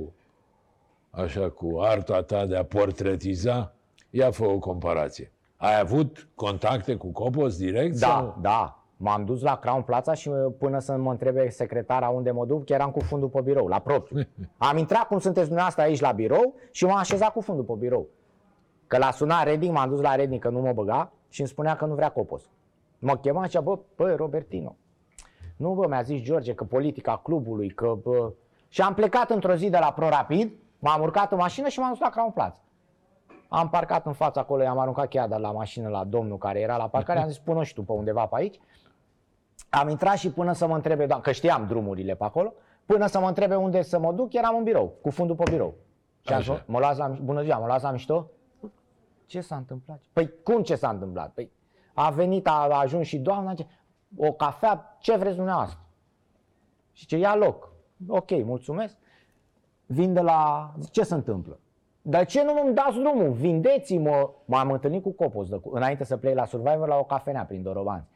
[1.10, 3.74] așa cu arta ta de a portretiza,
[4.10, 5.32] ia fă o comparație.
[5.58, 8.00] Ai avut contacte cu Copos direct?
[8.00, 8.38] Da, Sau?
[8.42, 8.80] da.
[8.98, 12.66] M-am dus la Crown Plața și uh, până să mă întrebe secretara unde mă duc,
[12.66, 14.24] chiar eram cu fundul pe birou, la propriu.
[14.58, 18.08] Am intrat cum sunteți dumneavoastră aici la birou și m-am așezat cu fundul pe birou.
[18.88, 21.76] Că l-a sunat Reding, m-am dus la Reding că nu mă băga și îmi spunea
[21.76, 22.50] că nu vrea Copos.
[23.00, 24.76] Mă chema și zicea, bă, bă, Robertino.
[25.56, 27.96] Nu, bă, mi-a zis George că politica clubului, că...
[28.04, 28.32] Bă...
[28.68, 31.90] Și am plecat într-o zi de la Pro Rapid, m-am urcat în mașină și m-am
[31.90, 32.60] dus la Crown Plaza.
[33.48, 36.78] Am parcat în fața acolo, i-am aruncat cheia de la mașină la domnul care era
[36.78, 38.60] la parcare, am zis, pune și tu pe undeva pe aici.
[39.70, 42.54] Am intrat și până să mă întrebe, doamna, că știam drumurile pe acolo,
[42.86, 45.74] până să mă întrebe unde să mă duc, eram în birou, cu fundul pe birou.
[46.22, 46.54] Și am Așa.
[46.54, 48.28] zis, mă luați la, miș- bună ziua, mă luați la mișto?
[49.26, 50.02] Ce s-a întâmplat?
[50.14, 51.32] Păi cum ce s-a întâmplat?
[51.32, 51.52] Păi
[51.94, 53.68] a venit, a, a ajuns și doamna, ce-
[54.18, 55.80] o cafea, ce vreți dumneavoastră?
[56.92, 57.72] Și ce ia loc.
[58.08, 58.96] Ok, mulțumesc.
[59.86, 60.72] Vin de la...
[60.80, 61.60] Zic, ce se întâmplă?
[62.02, 63.32] Dar ce nu îmi dați drumul?
[63.32, 64.30] Vindeți-mă!
[64.46, 68.08] M-am întâlnit cu Copos de, înainte să plec la Survivor la o cafenea prin Dorobanți.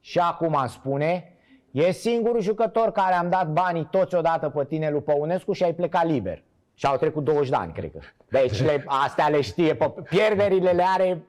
[0.00, 1.32] Și acum îmi spune,
[1.70, 5.74] e singurul jucător care am dat banii toți odată pe tine lui Păunescu și ai
[5.74, 6.42] plecat liber.
[6.74, 7.98] Și au trecut 20 de ani, cred că.
[8.28, 11.22] Deci le, astea le știe, pe, pierderile le are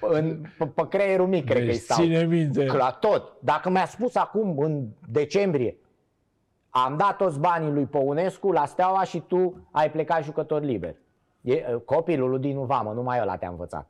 [0.00, 1.96] în, pe, pe creierul mic, cred că Deci îi stau.
[2.04, 2.64] ține minte.
[2.64, 3.32] La tot.
[3.40, 5.76] Dacă mi-a spus acum, în decembrie,
[6.70, 10.94] am dat toți banii lui Păunescu la Steaua și tu ai plecat jucător liber.
[11.40, 13.88] E, copilul lui Dinu Vamă, numai ăla te-a învățat.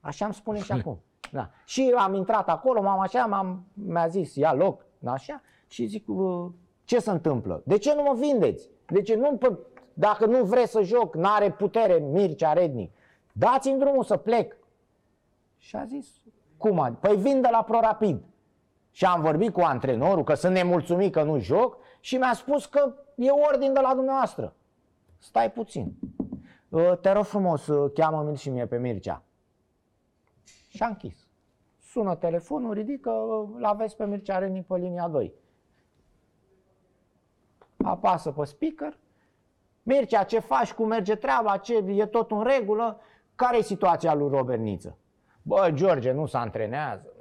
[0.00, 1.00] Așa îmi spune și acum.
[1.32, 1.50] Da.
[1.64, 6.46] Și am intrat acolo, m-am așa, m-am, mi-a zis, ia loc, așa, și zic, "Uh,
[6.84, 7.62] ce se întâmplă?
[7.64, 8.68] De ce nu mă vindeți?
[8.86, 9.58] De ce nu, pă-
[9.94, 12.90] dacă nu vreți să joc, n-are putere Mircea Rednic,
[13.32, 14.56] dați-mi drumul să plec.
[15.64, 16.06] Și a zis,
[16.56, 16.86] cum?
[16.88, 18.22] ad- Păi vin de la ProRapid.
[18.90, 22.94] Și am vorbit cu antrenorul, că sunt nemulțumit că nu joc și mi-a spus că
[23.14, 24.54] e ordin de la dumneavoastră.
[25.18, 25.94] Stai puțin.
[26.68, 29.22] Uh, Te rog frumos, uh, cheamă-mi și mie pe Mircea.
[30.68, 31.28] Și a închis.
[31.80, 35.34] Sună telefonul, ridică, uh, l-aveți pe Mircea Renic pe linia 2.
[37.76, 38.98] Apasă pe speaker.
[39.82, 40.72] Mircea, ce faci?
[40.72, 41.56] Cum merge treaba?
[41.56, 43.00] Ce, e tot în regulă?
[43.34, 44.98] Care e situația lui Robert Niță?
[45.46, 47.12] Bă, George, nu se antrenează.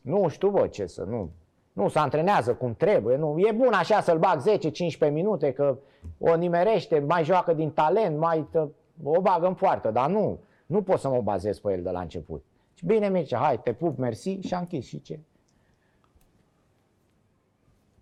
[0.00, 1.30] Nu, nu știu, bă, ce să, nu.
[1.72, 3.16] Nu se antrenează cum trebuie.
[3.16, 3.38] Nu.
[3.38, 4.42] E bun așa să-l bag
[5.08, 5.78] 10-15 minute, că
[6.18, 8.70] o nimerește, mai joacă din talent, mai tă,
[9.02, 10.38] o bagă în poartă, dar nu.
[10.66, 12.44] Nu pot să mă bazez pe el de la început.
[12.74, 14.86] Și bine, Mircea, hai, te pup, mersi și am închis.
[14.86, 15.20] Și ce?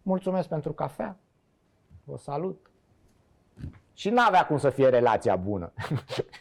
[0.03, 1.17] Mulțumesc pentru cafea.
[2.05, 2.71] Vă salut.
[3.93, 5.73] Și n-avea cum să fie relația bună.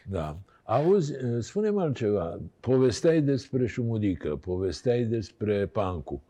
[0.10, 0.36] Da.
[0.70, 2.38] Auzi, spune-mi altceva.
[2.59, 6.22] Povesteai despre Șumudică, povesteai despre Pancu.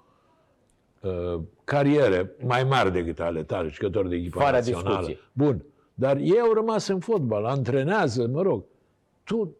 [1.01, 4.87] Uh, cariere mai mari decât ale tale, jucători de echipa Fără națională.
[4.89, 5.17] discuție.
[5.33, 5.65] Bun.
[5.93, 8.63] Dar ei au rămas în fotbal, antrenează, mă rog.
[9.23, 9.55] Tu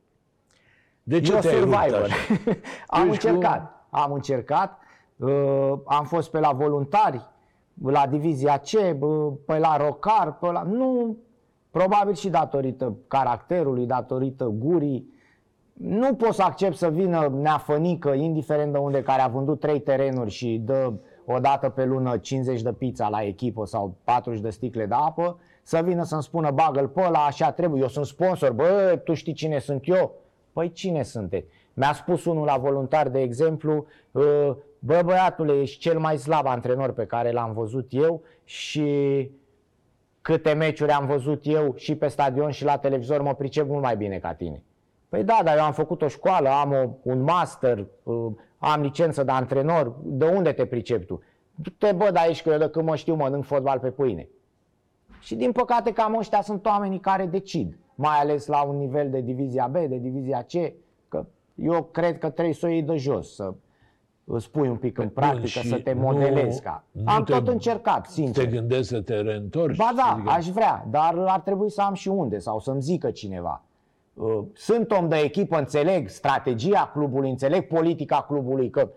[1.03, 2.01] de ce Eu te-ai rupt survivor.
[2.01, 2.15] așa?
[2.87, 3.87] am Ești încercat.
[3.89, 4.79] Am încercat.
[5.15, 7.25] Uh, am fost pe la voluntari,
[7.83, 10.63] la divizia C, bă, pe la Rocar, pe la...
[10.63, 11.17] Nu,
[11.77, 15.15] probabil și datorită caracterului, datorită gurii.
[15.73, 20.29] Nu pot să accept să vină neafănică, indiferent de unde, care a vândut trei terenuri
[20.29, 20.93] și dă
[21.25, 25.39] o dată pe lună 50 de pizza la echipă sau 40 de sticle de apă,
[25.63, 29.33] să vină să-mi spună bagă-l pe ăla, așa trebuie, eu sunt sponsor, bă, tu știi
[29.33, 30.15] cine sunt eu?
[30.53, 31.47] Păi cine sunteți?
[31.73, 34.49] Mi-a spus unul la voluntar, de exemplu, "Uh,
[34.79, 38.85] bă băiatule, ești cel mai slab antrenor pe care l-am văzut eu și
[40.27, 43.97] câte meciuri am văzut eu și pe stadion și la televizor, mă pricep mult mai
[43.97, 44.63] bine ca tine.
[45.09, 49.23] Păi da, dar eu am făcut o școală, am o, un master, uh, am licență
[49.23, 51.21] de antrenor, de unde te pricepi tu?
[51.55, 54.27] Du-te bă de aici că eu de când mă știu mănânc fotbal pe pâine.
[55.19, 59.21] Și din păcate cam ăștia sunt oamenii care decid, mai ales la un nivel de
[59.21, 60.73] divizia B, de divizia C,
[61.07, 61.25] că
[61.55, 63.53] eu cred că trebuie să o iei de jos, să
[64.29, 66.83] îți pui un pic în practică, și să te nu- modelezi ca.
[66.91, 68.43] nu Am te- tot încercat, sincer.
[68.45, 69.77] Te gândești să te reîntorci?
[69.77, 73.11] Ba da, Adică- aș vrea, dar ar trebui să am și unde sau să-mi zică
[73.11, 73.61] cineva.
[74.13, 78.89] Uh, Sunt om de echipă, înțeleg strategia clubului, înțeleg politica clubului, că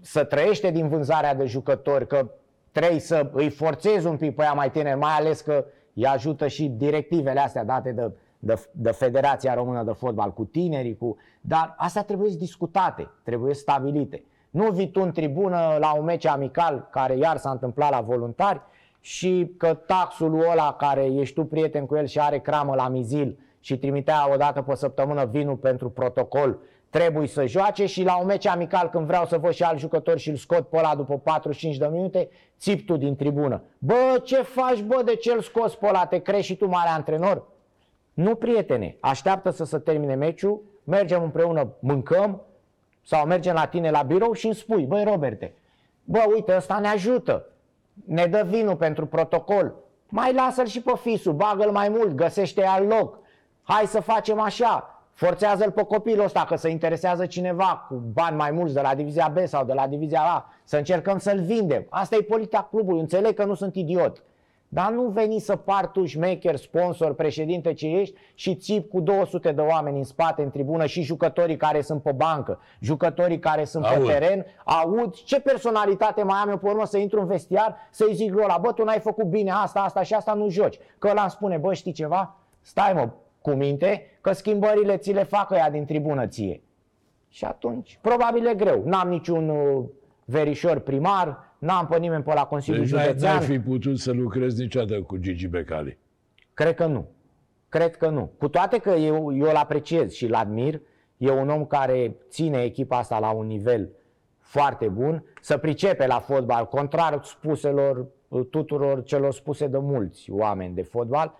[0.00, 2.30] să trăiește din vânzarea de jucători, că
[2.72, 5.64] trebuie să îi forțezi un pic pe ea mai tineri, mai ales că
[5.94, 10.96] îi ajută și directivele astea date de, de, de Federația Română de Fotbal cu tinerii,
[10.96, 11.16] cu...
[11.40, 14.24] dar astea trebuie discutate, trebuie stabilite.
[14.50, 18.60] Nu vii tu în tribună la un meci amical, care iar s-a întâmplat la voluntari,
[19.00, 23.38] și că taxul ăla care ești tu prieten cu el și are cramă la mizil
[23.60, 26.58] și trimitea o dată pe săptămână vinul pentru protocol,
[26.90, 30.18] trebuie să joace și la un meci amical când vreau să văd și alt jucător
[30.18, 32.28] și îl scot pe ăla după 45 de minute,
[32.58, 33.62] țip tu din tribună.
[33.78, 36.06] Bă, ce faci, bă, de ce îl scoți pe ăla?
[36.06, 37.46] Te crezi și tu mare antrenor?
[38.18, 42.42] Nu, prietene, așteaptă să se termine meciul, mergem împreună, mâncăm
[43.02, 45.54] sau mergem la tine la birou și îmi spui, băi Roberte,
[46.04, 47.46] bă, uite, ăsta ne ajută,
[48.04, 49.74] ne dă vinul pentru protocol,
[50.08, 53.18] mai lasă-l și pe fisul, bagă-l mai mult, găsește alt loc,
[53.62, 58.50] hai să facem așa, forțează-l pe copilul ăsta că se interesează cineva cu bani mai
[58.50, 61.86] mulți de la divizia B sau de la divizia A, să încercăm să-l vindem.
[61.88, 64.22] Asta e politica clubului, înțeleg că nu sunt idiot.
[64.68, 69.52] Dar nu veni să par tu șmecher, sponsor, președinte ce ești și țip cu 200
[69.52, 73.84] de oameni în spate, în tribună și jucătorii care sunt pe bancă, jucătorii care sunt
[73.84, 74.06] Aud.
[74.06, 78.14] pe teren, aud ce personalitate mai am eu pe urmă să intru în vestiar, să-i
[78.14, 80.78] zic lui ăla, bă, tu n-ai făcut bine asta, asta și asta, nu joci.
[80.98, 82.36] Că ăla îmi spune, bă, știi ceva?
[82.60, 83.08] Stai mă,
[83.40, 86.62] cu minte, că schimbările ți le fac ăia din tribună ție.
[87.28, 88.82] Și atunci, probabil e greu.
[88.84, 89.84] N-am niciun uh,
[90.24, 93.36] verișor primar, n-am pe nimeni pe la Consiliul Deci n-ai, Județean.
[93.36, 95.98] n-ai fi putut să lucrezi niciodată cu Gigi Becali.
[96.54, 97.06] Cred că nu.
[97.68, 98.30] Cred că nu.
[98.38, 100.80] Cu toate că eu, eu îl apreciez și îl admir,
[101.16, 103.88] e un om care ține echipa asta la un nivel
[104.38, 110.74] foarte bun, să pricepe la fotbal, contrar spuselor uh, tuturor celor spuse de mulți oameni
[110.74, 111.34] de fotbal.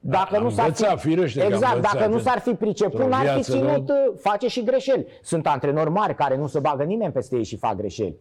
[0.00, 2.38] Dacă A nu s-ar învățat, fi, firește că a exact, învățat dacă nu în- s-ar
[2.38, 3.94] fi priceput, într-o n-ar fi viață, ținut, nu?
[3.94, 5.06] uh, face și greșeli.
[5.22, 8.16] Sunt antrenori mari care nu se bagă nimeni peste ei și fac greșeli.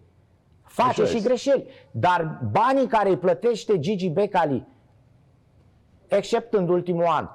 [0.76, 1.28] Face Așa și este.
[1.28, 1.66] greșeli.
[1.92, 4.68] Dar banii care îi plătește Gigi Becali
[6.08, 7.30] exceptând ultimul an,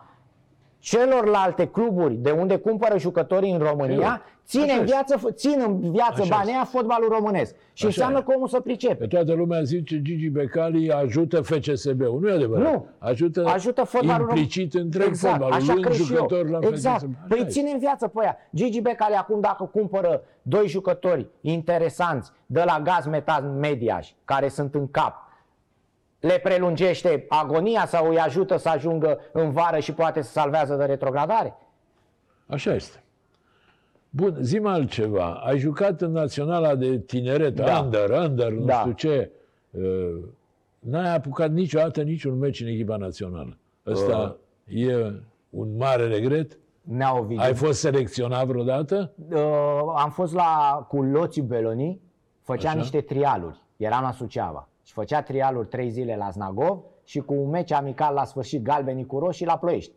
[0.80, 4.84] celorlalte cluburi de unde cumpără jucătorii în România, țin Așa în, este.
[4.94, 7.54] viață, țin în viață Așa banii aia fotbalul românesc.
[7.54, 8.22] Și Așa înseamnă e.
[8.22, 8.94] că omul să pricepe.
[8.94, 12.18] Pe toată lumea zice Gigi Becali ajută FCSB-ul.
[12.20, 12.72] Nu e adevărat.
[12.72, 12.86] Nu.
[12.98, 15.54] Ajută, Ajută fotbalul rom- implicit întreg exact, fotbalul.
[15.54, 16.06] așa luând cred și eu.
[16.16, 16.98] jucători la Exact.
[17.00, 17.12] FCSB.
[17.16, 17.44] Așa Păi e.
[17.46, 18.36] ține în viață pe aia.
[18.54, 24.74] Gigi Becali acum dacă cumpără doi jucători interesanți de la Gaz Metal Mediaș, care sunt
[24.74, 25.14] în cap,
[26.20, 30.84] le prelungește agonia sau îi ajută să ajungă în vară și poate să salvează de
[30.84, 31.56] retrogradare?
[32.46, 33.02] Așa este.
[34.10, 35.32] Bun, zi altceva.
[35.32, 37.78] Ai jucat în Naționala de Tineret, Da.
[37.80, 38.78] under, under, nu Da.
[38.78, 39.30] știu ce.
[39.70, 40.18] Uh,
[40.78, 43.58] N-ai apucat niciodată niciun meci în echipa națională.
[43.86, 44.94] Ăsta e
[45.50, 46.58] un mare regret.
[46.82, 47.42] Nea Ovidiu.
[47.42, 49.12] Ai fost selecționat vreodată?
[49.32, 49.38] uh,
[49.96, 52.00] am fost la cu Loțiu Beloni,
[52.42, 52.78] făcea Așa.
[52.78, 53.58] niște trialuri.
[53.76, 54.68] Eram la Suceava.
[54.82, 59.06] Și făcea trialuri trei zile la Znagov și cu un meci amical la sfârșit galbenii
[59.06, 59.92] cu roșii la Ploiești.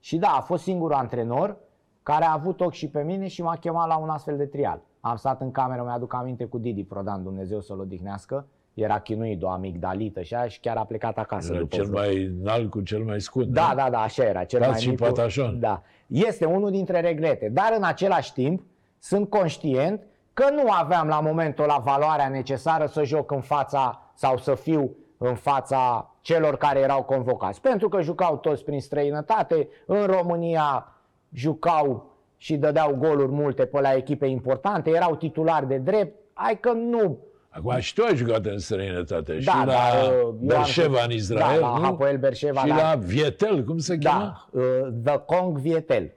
[0.00, 1.56] Și da, a fost singurul antrenor
[2.02, 4.80] care a avut ochi și pe mine și m-a chemat la un astfel de trial.
[5.00, 8.46] Am stat în cameră, mi-aduc aminte cu Didi Prodan, Dumnezeu să-l odihnească.
[8.74, 11.50] era chinuit de o amigdalită și, aia, și chiar a plecat acasă.
[11.52, 13.46] Era după cel vreo- mai înalt cu cel mai scund.
[13.52, 13.74] Da, nu?
[13.76, 14.44] da, da, așa era.
[14.44, 15.06] Cel Dați mai și micul.
[15.06, 15.60] patașon.
[15.60, 15.82] Da.
[16.06, 18.62] Este unul dintre regrete, dar în același timp
[18.98, 20.02] sunt conștient
[20.32, 24.96] că nu aveam la momentul la valoarea necesară să joc în fața sau să fiu
[25.18, 27.60] în fața celor care erau convocați.
[27.60, 30.92] Pentru că jucau toți prin străinătate, în România
[31.32, 36.72] jucau și dădeau goluri multe pe la echipe importante, erau titulari de drept, hai că
[36.72, 37.18] nu
[37.50, 39.32] Acum și tu ai jucat în străinătate.
[39.32, 41.84] Da, și la dar, uh, eu am Berșeva în jucat- Israel, da, la nu?
[41.84, 42.76] Hapoel Beersheva, și da.
[42.76, 44.48] la Vietel, cum se cheamă?
[44.52, 46.12] Da, uh, The Kong Vietel.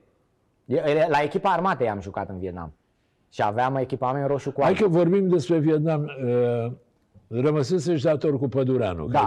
[0.65, 2.73] E- La echipa armatei am jucat în Vietnam.
[3.29, 4.79] Și aveam echipament roșu cu Hai alb.
[4.81, 6.11] că vorbim despre Vietnam.
[7.31, 9.05] Uh, Rămăsesești dator cu Pădureanu.
[9.05, 9.19] că Da,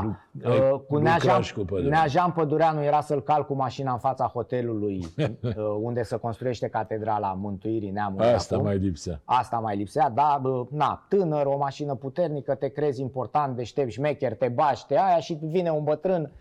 [0.45, 1.89] ai- ai uh, cu lucrat Neajan, și cu Pădureanu.
[1.89, 5.07] Neajan Pădureanu era să-l cal cu mașina în fața hotelului
[5.43, 5.55] uh,
[5.87, 8.27] unde se construiește catedrala Mântuirii Neamului.
[8.27, 8.67] Asta acum.
[8.67, 9.21] mai lipsea.
[9.25, 14.35] Asta mai lipsea, da, bă, na, tânăr, o mașină puternică, te crezi important, deștept, șmecher,
[14.35, 16.33] te bași, te aia și vine un bătrân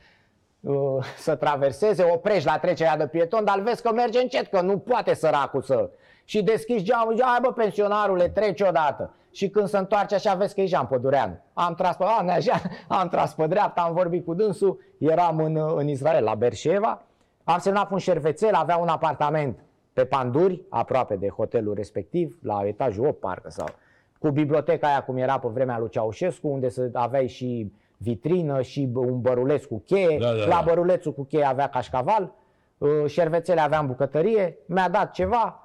[0.59, 0.75] uh,
[1.17, 4.77] să traverseze, oprești la trecerea de pieton, dar îl vezi că merge încet, că nu
[4.77, 5.89] poate săracul să...
[6.25, 9.13] Și deschizi geamul, zici, hai bă, pensionarule, trece odată.
[9.33, 11.37] Și când se întoarce așa, vezi că e Jean Pădureanu.
[11.53, 15.37] Am tras pe, a, nea, Jean, am tras pe dreapta, am vorbit cu dânsul, eram
[15.37, 17.01] în, în Israel, la Berșeva,
[17.43, 19.59] am semnat cu un șervețel, avea un apartament
[19.93, 23.67] pe Panduri, aproape de hotelul respectiv, la etajul 8 parcă sau
[24.19, 28.89] cu biblioteca aia cum era pe vremea lui Ceaușescu, unde să aveai și vitrină și
[28.93, 30.17] un băruleț cu cheie.
[30.17, 30.63] Da, da, la da.
[30.65, 32.33] bărulețul cu cheie avea cașcaval,
[32.77, 35.62] uh, șervețele aveam bucătărie, mi-a dat ceva,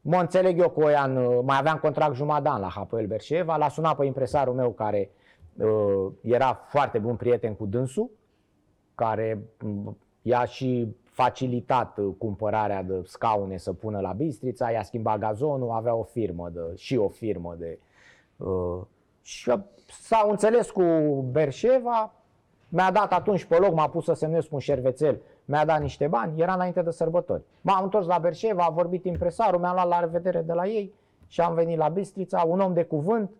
[0.00, 3.56] mă înțeleg eu cu Oian, uh, mai aveam contract jumătate de an la Hapoel Berșeva,
[3.56, 5.10] l-a sunat pe impresarul meu care
[5.56, 8.10] uh, era foarte bun prieten cu dânsul,
[8.94, 15.18] care m, i-a și facilitat uh, cumpărarea de scaune să pună la Bistrița, i-a schimbat
[15.18, 17.78] gazonul, avea o firmă de, și o firmă de
[18.36, 18.80] uh,
[19.22, 19.52] și
[19.86, 20.82] s-au înțeles cu
[21.30, 22.12] Berșeva,
[22.68, 25.20] mi-a dat atunci pe loc, m-a pus să semnez cu un șervețel,
[25.50, 27.42] mi-a dat niște bani, era înainte de sărbători.
[27.60, 30.94] M-am întors la Berșeva, a vorbit impresarul, mi-am luat la revedere de la ei
[31.26, 33.30] și am venit la Bistrița, un om de cuvânt,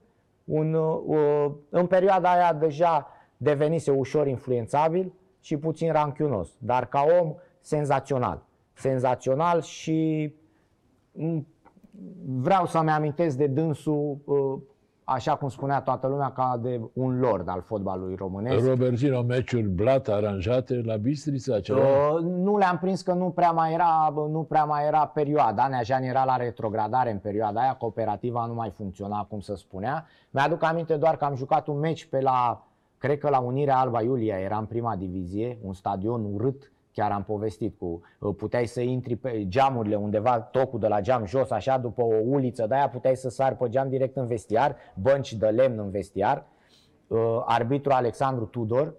[0.44, 3.06] un, uh, în perioada aia deja
[3.36, 8.42] devenise ușor influențabil și puțin ranchiunos, dar ca om senzațional.
[8.72, 10.32] Senzațional și
[11.12, 11.46] m,
[12.24, 14.58] vreau să-mi amintesc de dânsul, uh,
[15.12, 18.66] așa cum spunea toată lumea, ca de un lord al fotbalului românesc.
[18.66, 21.60] Robertino, meciuri blat aranjate la Bistrița?
[21.60, 21.80] Ceva?
[21.80, 25.68] Uh, nu le-am prins că nu prea mai era, nu prea mai era perioada.
[25.68, 30.06] Neajan era la retrogradare în perioada aia, cooperativa nu mai funcționa, cum se spunea.
[30.30, 32.66] Mi-aduc aminte doar că am jucat un meci pe la,
[32.98, 37.22] cred că la Unirea Alba Iulia, era în prima divizie, un stadion urât, chiar am
[37.22, 41.78] povestit cu, uh, puteai să intri pe geamurile undeva, tocul de la geam jos, așa,
[41.78, 45.78] după o uliță, de-aia puteai să sari pe geam direct în vestiar, bănci de lemn
[45.78, 46.46] în vestiar.
[47.06, 48.94] Uh, Arbitru Alexandru Tudor,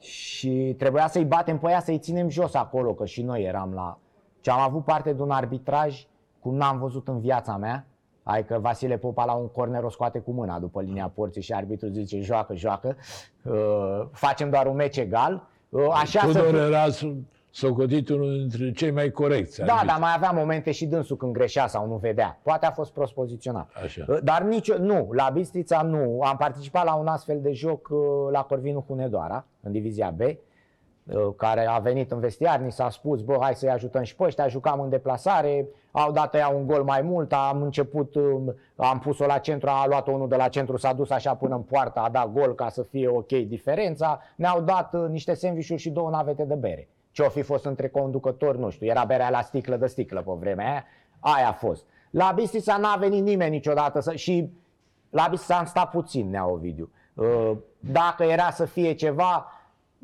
[0.00, 3.98] și trebuia să-i batem pe ea, să-i ținem jos acolo, că și noi eram la...
[4.40, 6.06] Și am avut parte de un arbitraj
[6.40, 7.86] cum n-am văzut în viața mea.
[8.22, 11.92] Adică Vasile Popa la un corner o scoate cu mâna după linia porții și arbitrul
[11.92, 12.96] zice joacă, joacă.
[13.44, 15.48] Uh, facem doar un meci egal.
[15.70, 17.06] Uh, așa să Tudor fie- era s-
[17.50, 19.58] socotit unul dintre cei mai corecți.
[19.58, 19.86] da, arbitri.
[19.88, 22.40] dar mai avea momente și dânsul când greșea sau nu vedea.
[22.42, 23.70] Poate a fost prost poziționat.
[23.84, 24.04] Așa.
[24.08, 26.20] Uh, Dar nici nu, la Bistrița nu.
[26.22, 27.98] Am participat la un astfel de joc uh,
[28.30, 30.34] la Corvinu Hunedoara, în divizia B, uh,
[31.36, 34.48] care a venit în vestiar, ni s-a spus, bă, hai să-i ajutăm și pe ăștia,
[34.48, 39.26] jucam în deplasare, au dat ea un gol mai mult, am început, um, am pus-o
[39.26, 42.08] la centru, a luat unul de la centru, s-a dus așa până în poartă, a
[42.08, 46.44] dat gol ca să fie ok diferența, ne-au dat uh, niște sandvișuri și două navete
[46.44, 46.88] de bere.
[47.10, 50.68] Ce-o fi fost între conducători, nu știu, era berea la sticlă de sticlă pe vremea
[50.68, 50.84] aia,
[51.20, 51.84] aia a fost.
[52.10, 54.50] La Bistrița n-a venit nimeni niciodată să, și
[55.10, 56.90] la Bistrița am stat puțin, Nea Ovidiu.
[57.14, 59.46] Uh, Dacă era să fie ceva,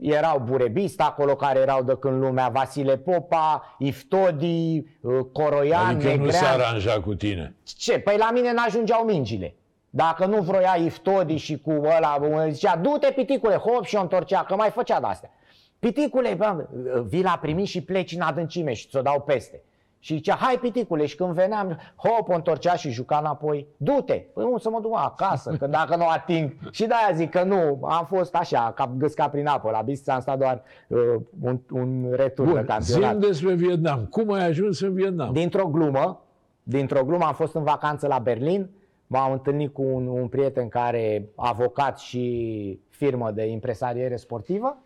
[0.00, 6.30] erau burebist acolo care erau de când lumea, Vasile Popa, Iftodi, uh, Coroian, Adică nu
[6.30, 6.60] se Negrean.
[6.60, 7.54] aranja cu tine.
[7.64, 7.98] Ce?
[7.98, 9.54] Păi la mine n-ajungeau mingile.
[9.90, 12.18] Dacă nu vroia Iftodi și cu ăla,
[12.50, 15.30] zicea, du-te piticule, hop și o întorcea, că mai făcea de-astea.
[15.78, 16.66] Piticule, bă,
[17.06, 19.62] vii la primit și pleci în adâncime și ți-o dau peste.
[20.06, 24.44] Și zicea, hai piticule, și când veneam, hop, o întorcea și juca înapoi, du-te, păi
[24.44, 28.04] unde să mă duc acasă, că dacă nu ating, și de-aia zic că nu, am
[28.04, 30.98] fost așa, ca gâsca prin apă, la Bistrița am stat doar uh,
[31.40, 33.14] un, un retur de Bun, campionat.
[33.14, 34.06] zi despre Vietnam.
[34.10, 35.32] Cum ai ajuns în Vietnam?
[35.32, 36.24] Dintr-o glumă,
[36.62, 38.70] dintr-o glumă am fost în vacanță la Berlin,
[39.06, 44.76] m-am întâlnit cu un, un prieten care avocat și firmă de impresariere sportivă.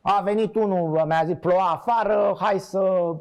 [0.00, 3.14] A venit unul, mi-a zis, ploua afară, hai să,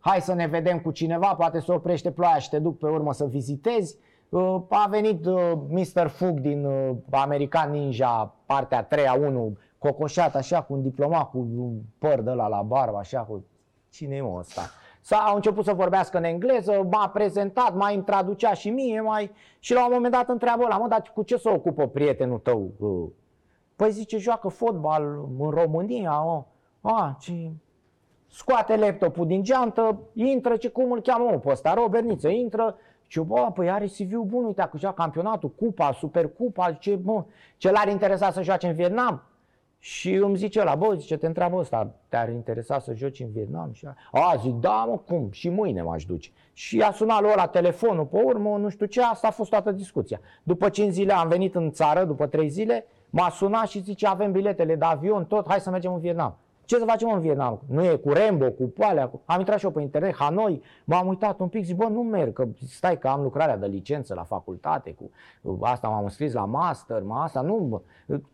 [0.00, 3.12] hai să ne vedem cu cineva, poate se oprește ploaia și te duc pe urmă
[3.12, 3.96] să vizitezi.
[4.28, 6.06] Uh, a venit uh, Mr.
[6.06, 11.38] Fug din uh, American Ninja, partea 3 a 1, cocoșat așa cu un diplomat cu
[11.38, 13.44] un păr de la la barbă, așa cu...
[13.90, 14.60] Cine e ăsta?
[15.00, 19.30] S-a, au început să vorbească în engleză, m-a prezentat, mai îmi traducea și mie, mai...
[19.58, 22.70] și la un moment dat întreabă la mă, dar cu ce se ocupă prietenul tău?
[23.76, 25.04] Păi zice, joacă fotbal
[25.38, 26.44] în România, mă.
[26.80, 27.32] A, ce...
[28.30, 32.76] Scoate laptopul din geantă, intră, ce cum îl cheamă mă, pe ăsta, Roberniță, intră,
[33.06, 37.24] și bă, păi are CV-ul bun, uite, a câștigat campionatul, cupa, supercupa, ce, bă,
[37.56, 39.22] ce l-ar interesa să joace în Vietnam?
[39.78, 43.72] Și îmi zice la bă, zice, te întreabă ăsta, te-ar interesa să joci în Vietnam?
[43.72, 45.28] Și a, zic, da, mă, cum?
[45.30, 46.30] Și mâine m-aș duce.
[46.52, 49.70] Și a sunat lui ăla telefonul pe urmă, nu știu ce, asta a fost toată
[49.70, 50.20] discuția.
[50.42, 54.32] După 5 zile am venit în țară, după 3 zile, m-a sunat și zice, avem
[54.32, 56.36] biletele de avion, tot, hai să mergem în Vietnam.
[56.68, 57.60] Ce să facem în Vietnam?
[57.66, 59.08] Nu e cu Rambo, cu Poalea?
[59.08, 59.20] Cu...
[59.24, 62.32] Am intrat și eu pe internet, Hanoi, m-am uitat un pic, zic, bă, nu merg,
[62.32, 64.96] că stai că am lucrarea de licență la facultate,
[65.42, 67.82] cu asta m-am înscris la master, mă, asta nu,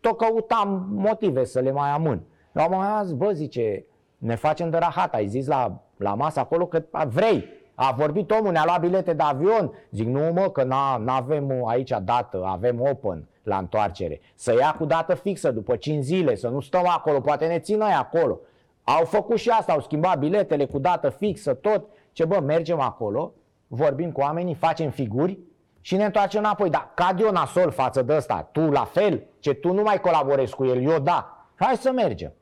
[0.01, 2.23] tot căutam motive să le mai amân.
[2.53, 3.85] La un moment dat, bă, zice,
[4.19, 8.53] ne facem de rahat, ai zis la, la masă acolo că vrei, a vorbit omul,
[8.53, 9.73] ne-a luat bilete de avion.
[9.91, 14.21] Zic, nu mă, că nu avem aici dată, avem open la întoarcere.
[14.35, 17.79] Să ia cu dată fixă după 5 zile, să nu stăm acolo, poate ne țin
[17.79, 18.41] noi acolo.
[18.85, 21.85] Au făcut și asta, au schimbat biletele cu dată fixă, tot.
[22.13, 23.33] Ce bă, mergem acolo,
[23.67, 25.39] vorbim cu oamenii, facem figuri
[25.81, 26.71] și ne întoarcem înapoi.
[26.71, 30.55] Dar cad eu nasol față de ăsta, tu la fel, ce tu nu mai colaborezi
[30.55, 31.47] cu el, eu da.
[31.55, 32.33] Hai să mergem.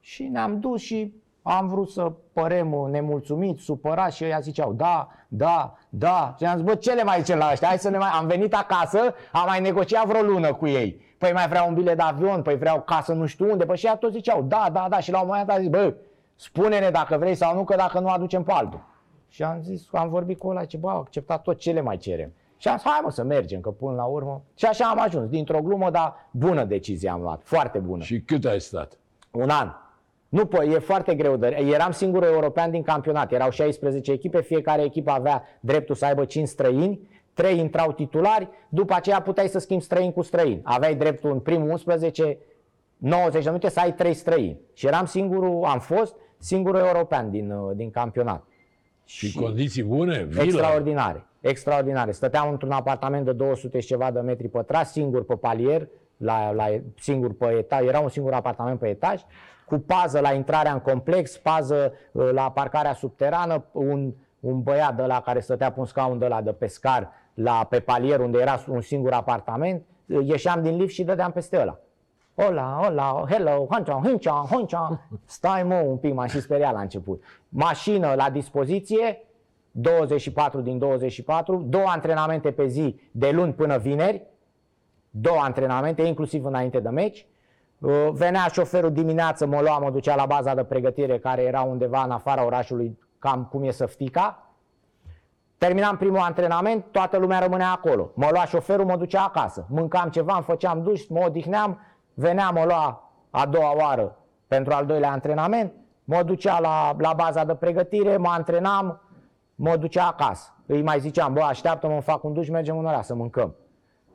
[0.00, 1.14] Și ne-am dus și
[1.48, 6.34] am vrut să părem nemulțumiți, supărați și ăia ziceau da, da, da.
[6.38, 7.68] Și am zis, bă, ce le mai zicem la ăștia?
[7.68, 8.08] Hai să ne mai...
[8.12, 8.98] Am venit acasă,
[9.32, 11.00] am mai negociat vreo lună cu ei.
[11.18, 13.64] Păi mai vreau un bilet de avion, păi vreau casă nu știu unde.
[13.64, 15.00] Păi și ea toți ziceau da, da, da.
[15.00, 15.94] Și la un moment dat a zis, bă,
[16.34, 18.80] spune-ne dacă vrei sau nu, că dacă nu aducem pe altul.
[19.28, 22.32] Și am zis, am vorbit cu ăla, ce bă, acceptat tot ce le mai cerem.
[22.56, 24.42] Și am zis, hai mă să mergem, că până la urmă.
[24.54, 28.02] Și așa am ajuns, dintr-o glumă, dar bună decizie am luat, foarte bună.
[28.02, 28.98] Și cât ai stat?
[29.30, 29.72] Un an.
[30.28, 31.36] Nu, păi, e foarte greu.
[31.36, 31.46] De...
[31.72, 33.32] Eram singurul european din campionat.
[33.32, 38.94] Erau 16 echipe, fiecare echipă avea dreptul să aibă 5 străini, 3 intrau titulari, după
[38.94, 40.60] aceea puteai să schimbi străini cu străini.
[40.64, 42.38] Aveai dreptul în primul 11,
[42.96, 44.60] 90 de minute să ai 3 străini.
[44.72, 48.44] Și eram singurul, am fost singurul european din, uh, din campionat.
[49.04, 50.24] Și, și condiții bune?
[50.24, 50.42] Vilă.
[50.42, 51.26] Extraordinare.
[51.40, 52.10] Extraordinare.
[52.10, 56.66] Stăteam într-un apartament de 200 și ceva de metri pătrați, singur pe palier, la, la,
[56.98, 59.20] singur pe etaj, era un singur apartament pe etaj
[59.66, 65.02] cu pază la intrarea în complex, pază uh, la parcarea subterană, un, un băiat de
[65.02, 68.64] la care stătea pe un scaun de la de pescar la, pe palier unde era
[68.68, 71.78] un singur apartament, uh, ieșeam din lift și dădeam peste ăla.
[72.34, 75.08] Hola, hola, hello, honcha, honcha, honcha.
[75.24, 77.22] Stai mă un pic, m-am și speriat la început.
[77.48, 79.20] Mașină la dispoziție,
[79.70, 84.22] 24 din 24, două antrenamente pe zi de luni până vineri,
[85.10, 87.35] două antrenamente, inclusiv înainte de meci, Uh,
[88.12, 92.10] venea șoferul dimineață, mă lua, mă ducea la baza de pregătire care era undeva în
[92.10, 94.50] afara orașului, cam cum e Săftica.
[95.58, 98.10] Terminam primul antrenament, toată lumea rămânea acolo.
[98.14, 99.66] Mă lua șoferul, mă ducea acasă.
[99.68, 101.80] Mâncam ceva, îmi făceam duș, mă odihneam,
[102.14, 104.16] venea, mă lua a doua oară
[104.46, 105.72] pentru al doilea antrenament,
[106.04, 109.00] mă ducea la, la baza de pregătire, mă antrenam,
[109.54, 110.54] mă ducea acasă.
[110.66, 113.54] Îi mai ziceam, bă, așteaptă-mă, fac un duș, mergem în oraș să mâncăm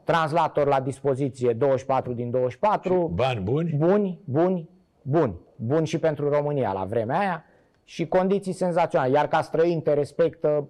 [0.04, 2.94] translator la dispoziție 24 din 24.
[2.94, 3.74] Și bani buni?
[3.78, 4.70] Buni, buni,
[5.02, 5.40] buni.
[5.56, 7.46] Buni și pentru România la vremea aia
[7.84, 9.12] și condiții senzaționale.
[9.12, 10.68] Iar ca străini te respectă,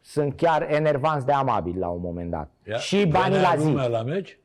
[0.00, 2.50] sunt chiar enervanți de amabili la un moment dat.
[2.68, 3.72] Ia, și banii la zi.
[3.72, 4.38] la meci?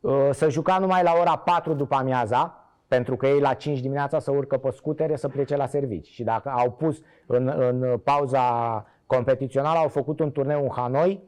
[0.00, 2.54] Uh, să juca numai la ora 4 după amiaza,
[2.88, 6.08] pentru că ei la 5 dimineața să urcă pe scutere să plece la servici.
[6.08, 11.22] Și dacă au pus în, în pauza competițională, au făcut un turneu în Hanoi,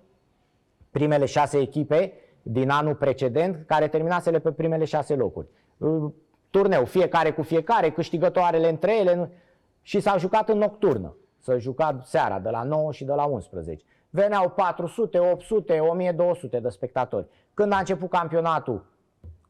[0.93, 2.13] primele șase echipe
[2.43, 5.47] din anul precedent, care terminaseră pe primele șase locuri.
[5.79, 6.13] Uh,
[6.51, 9.31] turneu, fiecare cu fiecare, câștigătoarele între ele
[9.83, 11.17] și s-au jucat în nocturnă.
[11.39, 13.85] S-a jucat seara, de la 9 și de la 11.
[14.11, 17.27] Veneau 400, 800, 1200 de spectatori.
[17.55, 18.85] Când a început campionatul,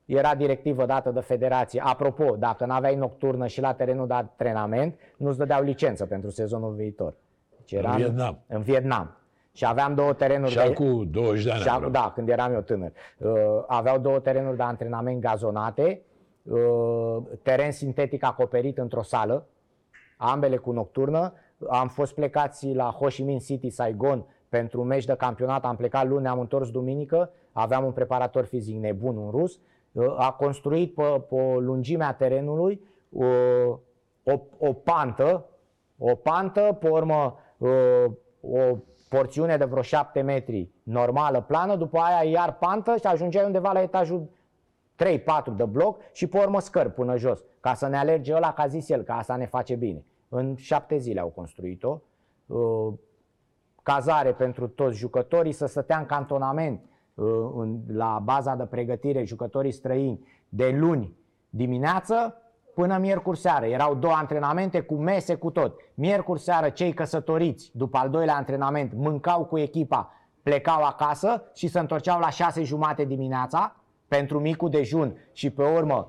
[0.05, 1.83] era directivă dată de federație.
[1.85, 6.75] Apropo, dacă nu aveai nocturnă și la terenul de antrenament, nu-ți dădeau licență pentru sezonul
[6.75, 7.15] viitor.
[7.57, 8.39] Deci era în Vietnam.
[8.47, 9.17] În Vietnam.
[9.53, 10.73] Și aveam două terenuri și de...
[10.73, 11.61] cu 20 de ani.
[11.61, 12.93] Și da, când eram eu tânăr.
[13.19, 13.31] Uh,
[13.67, 16.03] aveau două terenuri de antrenament gazonate,
[16.43, 19.47] uh, teren sintetic acoperit într-o sală,
[20.17, 21.33] ambele cu nocturnă.
[21.69, 25.65] Am fost plecați la Ho Chi Minh City, Saigon, pentru un meci de campionat.
[25.65, 27.31] Am plecat luni, am întors duminică.
[27.53, 29.61] Aveam un preparator fizic nebun, un rus.
[29.93, 33.77] Uh, a construit pe, pe lungimea terenului uh,
[34.25, 35.47] o, o pantă,
[35.99, 38.05] o pantă, pe urmă uh,
[38.41, 38.77] o
[39.17, 43.83] porțiune de vreo 7 metri normală, plană, după aia iar pantă și ajungeai undeva la
[43.83, 44.29] etajul
[45.05, 48.67] 3-4 de bloc și pe urmă scări până jos, ca să ne alerge ăla, ca
[48.67, 50.05] zis el, că asta ne face bine.
[50.29, 52.01] În șapte zile au construit-o.
[52.47, 52.93] Uh,
[53.83, 56.81] cazare pentru toți jucătorii, să stătea în cantonament
[57.15, 61.17] uh, la baza de pregătire jucătorii străini de luni
[61.51, 62.42] dimineață
[62.75, 63.67] până miercuri seară.
[63.67, 65.81] Erau două antrenamente cu mese, cu tot.
[65.95, 70.13] Miercuri seară cei căsătoriți, după al doilea antrenament, mâncau cu echipa,
[70.43, 73.77] plecau acasă și se întorceau la șase jumate dimineața
[74.09, 76.09] pentru micul dejun și pe urmă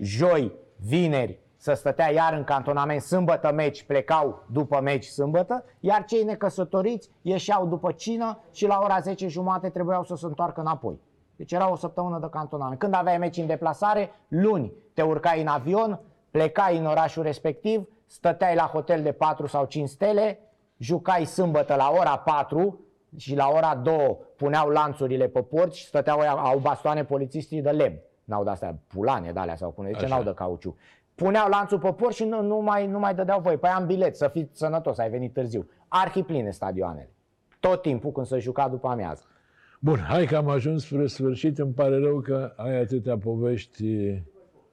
[0.00, 6.24] joi, vineri, să stătea iar în cantonament, sâmbătă meci, plecau după meci sâmbătă, iar cei
[6.24, 11.00] necăsătoriți ieșeau după cină și la ora 10 jumate trebuiau să se întoarcă înapoi.
[11.36, 12.78] Deci era o săptămână de cantonament.
[12.78, 18.54] Când aveai meci în deplasare, luni te urcai în avion, plecai în orașul respectiv, stăteai
[18.54, 20.38] la hotel de 4 sau 5 stele,
[20.76, 22.80] jucai sâmbătă la ora 4
[23.16, 28.00] și la ora 2 puneau lanțurile pe porți și stăteau, au bastoane polițistii de lemn.
[28.24, 30.76] N-au de-astea pulane de alea sau pune, de ce n-au de cauciu.
[31.14, 33.56] Puneau lanțul pe porți și nu, nu, mai, nu mai dădeau voi.
[33.56, 35.68] Păi am bilet, să fiți sănătos, ai venit târziu.
[35.88, 37.12] Arhipline stadioanele.
[37.60, 39.22] Tot timpul când se juca după amiază.
[39.84, 41.58] Bun, hai că am ajuns spre sfârșit.
[41.58, 43.84] Îmi pare rău că ai atâtea povești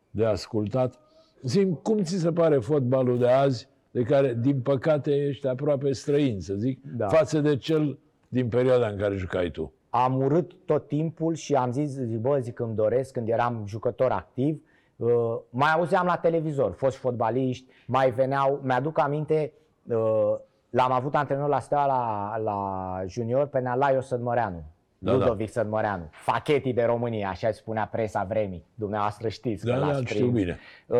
[0.10, 1.00] de ascultat.
[1.42, 6.42] Zim, cum ți se pare fotbalul de azi, de care, din păcate, ești aproape străin,
[6.42, 7.08] să zic, da.
[7.08, 9.74] față de cel din perioada în care jucai tu?
[9.90, 14.62] Am urât tot timpul și am zis, bă, zic, îmi doresc, când eram jucător activ,
[14.96, 15.10] uh,
[15.50, 19.54] mai auzeam la televizor, fost fotbaliști, mai veneau, mi-aduc aminte,
[19.84, 20.36] uh,
[20.70, 24.64] l-am avut antrenor la Steaua la, la junior pe Nealaiu Sădmăreanu,
[25.04, 25.62] da, Ludovic da.
[25.62, 28.66] Sădmăreanu, fachetii de România, așa spunea presa vremii.
[28.76, 30.60] Dumneavoastră știți da, că da, știu bine.
[30.86, 31.00] Uh,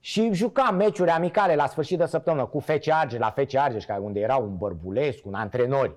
[0.00, 4.20] și jucam meciuri amicale la sfârșit de săptămână cu FC Argeș, la FC Argeș, unde
[4.20, 5.94] era un Bărbulescu, un antrenori.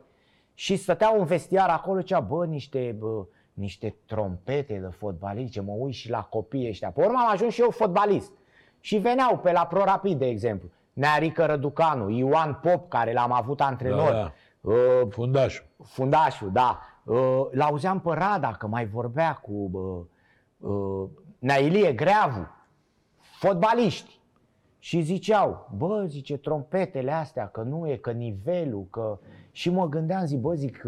[0.53, 5.93] Și stăteau un vestiar acolo, cea, bă, niște, bă, niște trompete de fotbaliști, mă uit
[5.93, 6.91] și la copii ăștia.
[6.91, 8.31] Pe urmă am ajuns și eu fotbalist.
[8.79, 10.69] Și veneau pe la Pro Rapid, de exemplu.
[10.93, 14.11] Nearică Răducanu, Ioan Pop, care l-am avut antrenor.
[14.11, 14.33] Da, da.
[14.61, 15.65] Uh, fundașul.
[15.83, 16.79] Fundașul, da.
[17.11, 21.09] Uh, l-auzeam pe Rada că mai vorbea cu uh, uh,
[21.39, 22.47] Nailie Greavu,
[23.17, 24.19] fotbaliști.
[24.79, 29.17] Și ziceau, bă, zice, trompetele astea, că nu e, că nivelul, că...
[29.51, 30.87] Și mă gândeam, zic, bă, zic,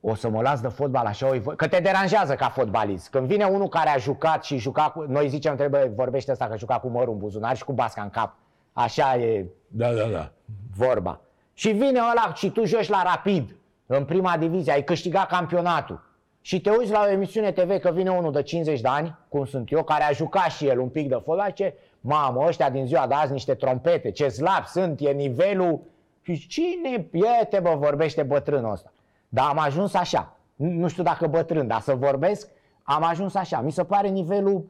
[0.00, 3.10] o să mă las de fotbal așa, o că te deranjează ca fotbalist.
[3.10, 5.00] Când vine unul care a jucat și juca cu...
[5.00, 8.10] Noi zicem, trebuie, vorbește asta că juca cu mărul în buzunar și cu basca în
[8.10, 8.34] cap.
[8.72, 10.32] Așa e da, da, da.
[10.76, 11.20] vorba.
[11.52, 13.57] Și vine ăla și tu joci la rapid
[13.90, 16.06] în prima divizie, ai câștigat campionatul
[16.40, 19.44] și te uiți la o emisiune TV că vine unul de 50 de ani, cum
[19.44, 22.86] sunt eu, care a jucat și el un pic de fotbal, ce mamă, ăștia din
[22.86, 25.80] ziua de azi niște trompete, ce slab sunt, e nivelul
[26.22, 27.08] și cine
[27.50, 28.92] te bă, vorbește bătrânul ăsta?
[29.28, 32.48] Dar am ajuns așa, nu știu dacă bătrân, dar să vorbesc,
[32.82, 33.60] am ajuns așa.
[33.60, 34.64] Mi se pare nivelul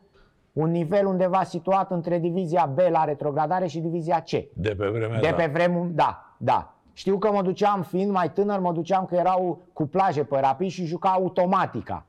[0.53, 4.31] un nivel undeva situat între divizia B la retrogradare și divizia C.
[4.53, 6.75] De pe vremea De pe vremea, da, da.
[6.99, 10.71] Știu că mă duceam, fiind mai tânăr, mă duceam că erau cu plaje pe rapid
[10.71, 12.07] și juca automatica.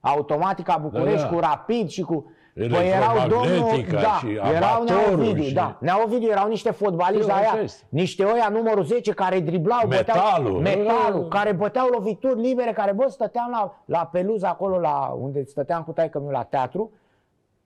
[0.00, 1.34] Automatica București da, da.
[1.34, 2.32] cu rapid și cu...
[2.54, 5.54] Păi erau domnul, da, și erau Neovidiu, și...
[5.54, 5.76] da.
[5.80, 11.28] Neovidiu erau niște fotbaliști de aia, niște oia numărul 10 care driblau, metalul, băteau, metalul,
[11.28, 15.92] care băteau lovituri libere, care bă, stăteam la, la peluză acolo, la, unde stăteam cu
[15.92, 16.92] taică la teatru,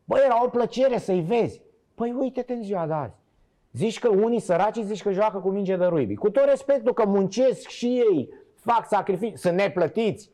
[0.05, 1.63] bă, era o plăcere să-i vezi.
[1.95, 3.15] Păi uite-te în ziua de azi.
[3.77, 6.15] Zici că unii săraci zici că joacă cu minge de ruibi.
[6.15, 10.31] Cu tot respectul că muncesc și ei, fac sacrificii, sunt neplătiți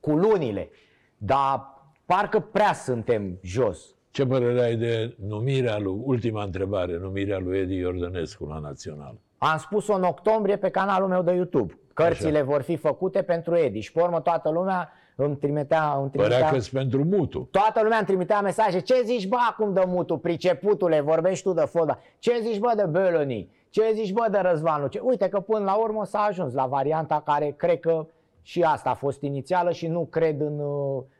[0.00, 0.70] cu lunile.
[1.16, 3.94] Dar parcă prea suntem jos.
[4.10, 9.14] Ce părere ai de numirea lui, ultima întrebare, numirea lui Edi Iordănescu la Național?
[9.38, 11.78] Am spus-o în octombrie pe canalul meu de YouTube.
[11.94, 12.46] Cărțile Așa.
[12.46, 15.96] vor fi făcute pentru Edi și pe urmă toată lumea îmi trimitea...
[16.00, 17.48] Îmi trimitea Părea că pentru mutu.
[17.50, 18.80] Toată lumea îmi trimitea mesaje.
[18.80, 21.98] Ce zici, bă, acum de mutu, priceputule, vorbești tu de fotbal.
[22.18, 23.48] Ce zici, bă, de Böloni?
[23.70, 24.86] Ce zici, bă, de Răzvanu?
[24.86, 24.98] Ce...
[24.98, 28.06] Uite că până la urmă s-a ajuns la varianta care cred că
[28.42, 30.60] și asta a fost inițială și nu cred în,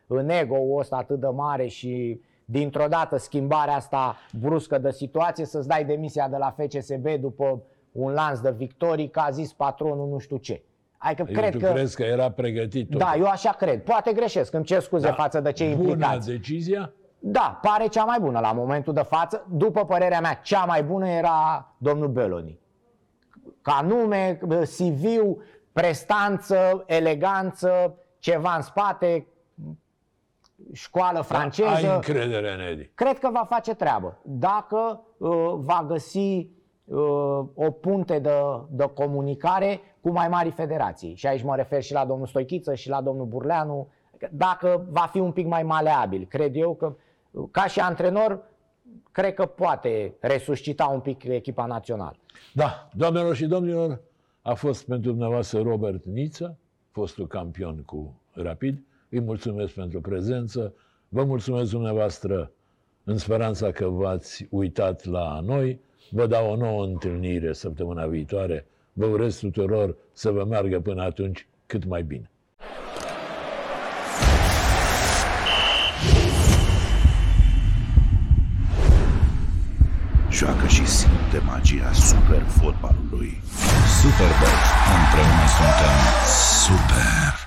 [0.06, 5.68] în ego-ul ăsta atât de mare și dintr-o dată schimbarea asta bruscă de situație, să-ți
[5.68, 10.18] dai demisia de la FCSB după un lans de victorii, că a zis patronul nu
[10.18, 10.62] știu ce.
[11.06, 11.72] Adică eu cred tu că...
[11.72, 12.98] crezi că era pregătit tot.
[12.98, 13.82] Da, eu așa cred.
[13.82, 15.12] Poate greșesc, îmi cer scuze da.
[15.12, 16.28] față de cei Bună implicați.
[16.28, 16.92] decizia?
[17.18, 19.46] Da, pare cea mai bună la momentul de față.
[19.50, 22.58] După părerea mea, cea mai bună era domnul Beloni.
[23.62, 24.38] Ca nume,
[24.76, 25.04] cv
[25.72, 29.26] prestanță, eleganță, ceva în spate,
[30.72, 31.68] școală franceză.
[31.68, 32.90] Da, ai încredere în Edi.
[32.94, 34.18] Cred că va face treabă.
[34.22, 36.48] Dacă uh, va găsi
[36.84, 36.98] uh,
[37.54, 38.32] o punte de,
[38.70, 41.14] de comunicare cu mai mari federații.
[41.14, 43.88] Și aici mă refer și la domnul Stoichiță și la domnul Burleanu.
[44.30, 46.96] Dacă va fi un pic mai maleabil, cred eu că
[47.50, 48.42] ca și antrenor,
[49.12, 52.16] cred că poate resuscita un pic echipa națională.
[52.54, 54.00] Da, doamnelor și domnilor,
[54.42, 56.58] a fost pentru dumneavoastră Robert Niță,
[56.90, 58.84] fostul campion cu Rapid.
[59.08, 60.74] Îi mulțumesc pentru prezență.
[61.08, 62.50] Vă mulțumesc dumneavoastră
[63.04, 65.80] în speranța că v-ați uitat la noi.
[66.10, 68.66] Vă dau o nouă întâlnire săptămâna viitoare.
[68.98, 72.30] Vă urez tuturor să vă meargă până atunci cât mai bine.
[80.30, 83.40] Joacă și simte magia super fotbalului.
[84.00, 84.58] Superbox.
[84.96, 85.98] Împreună suntem
[86.64, 87.45] super.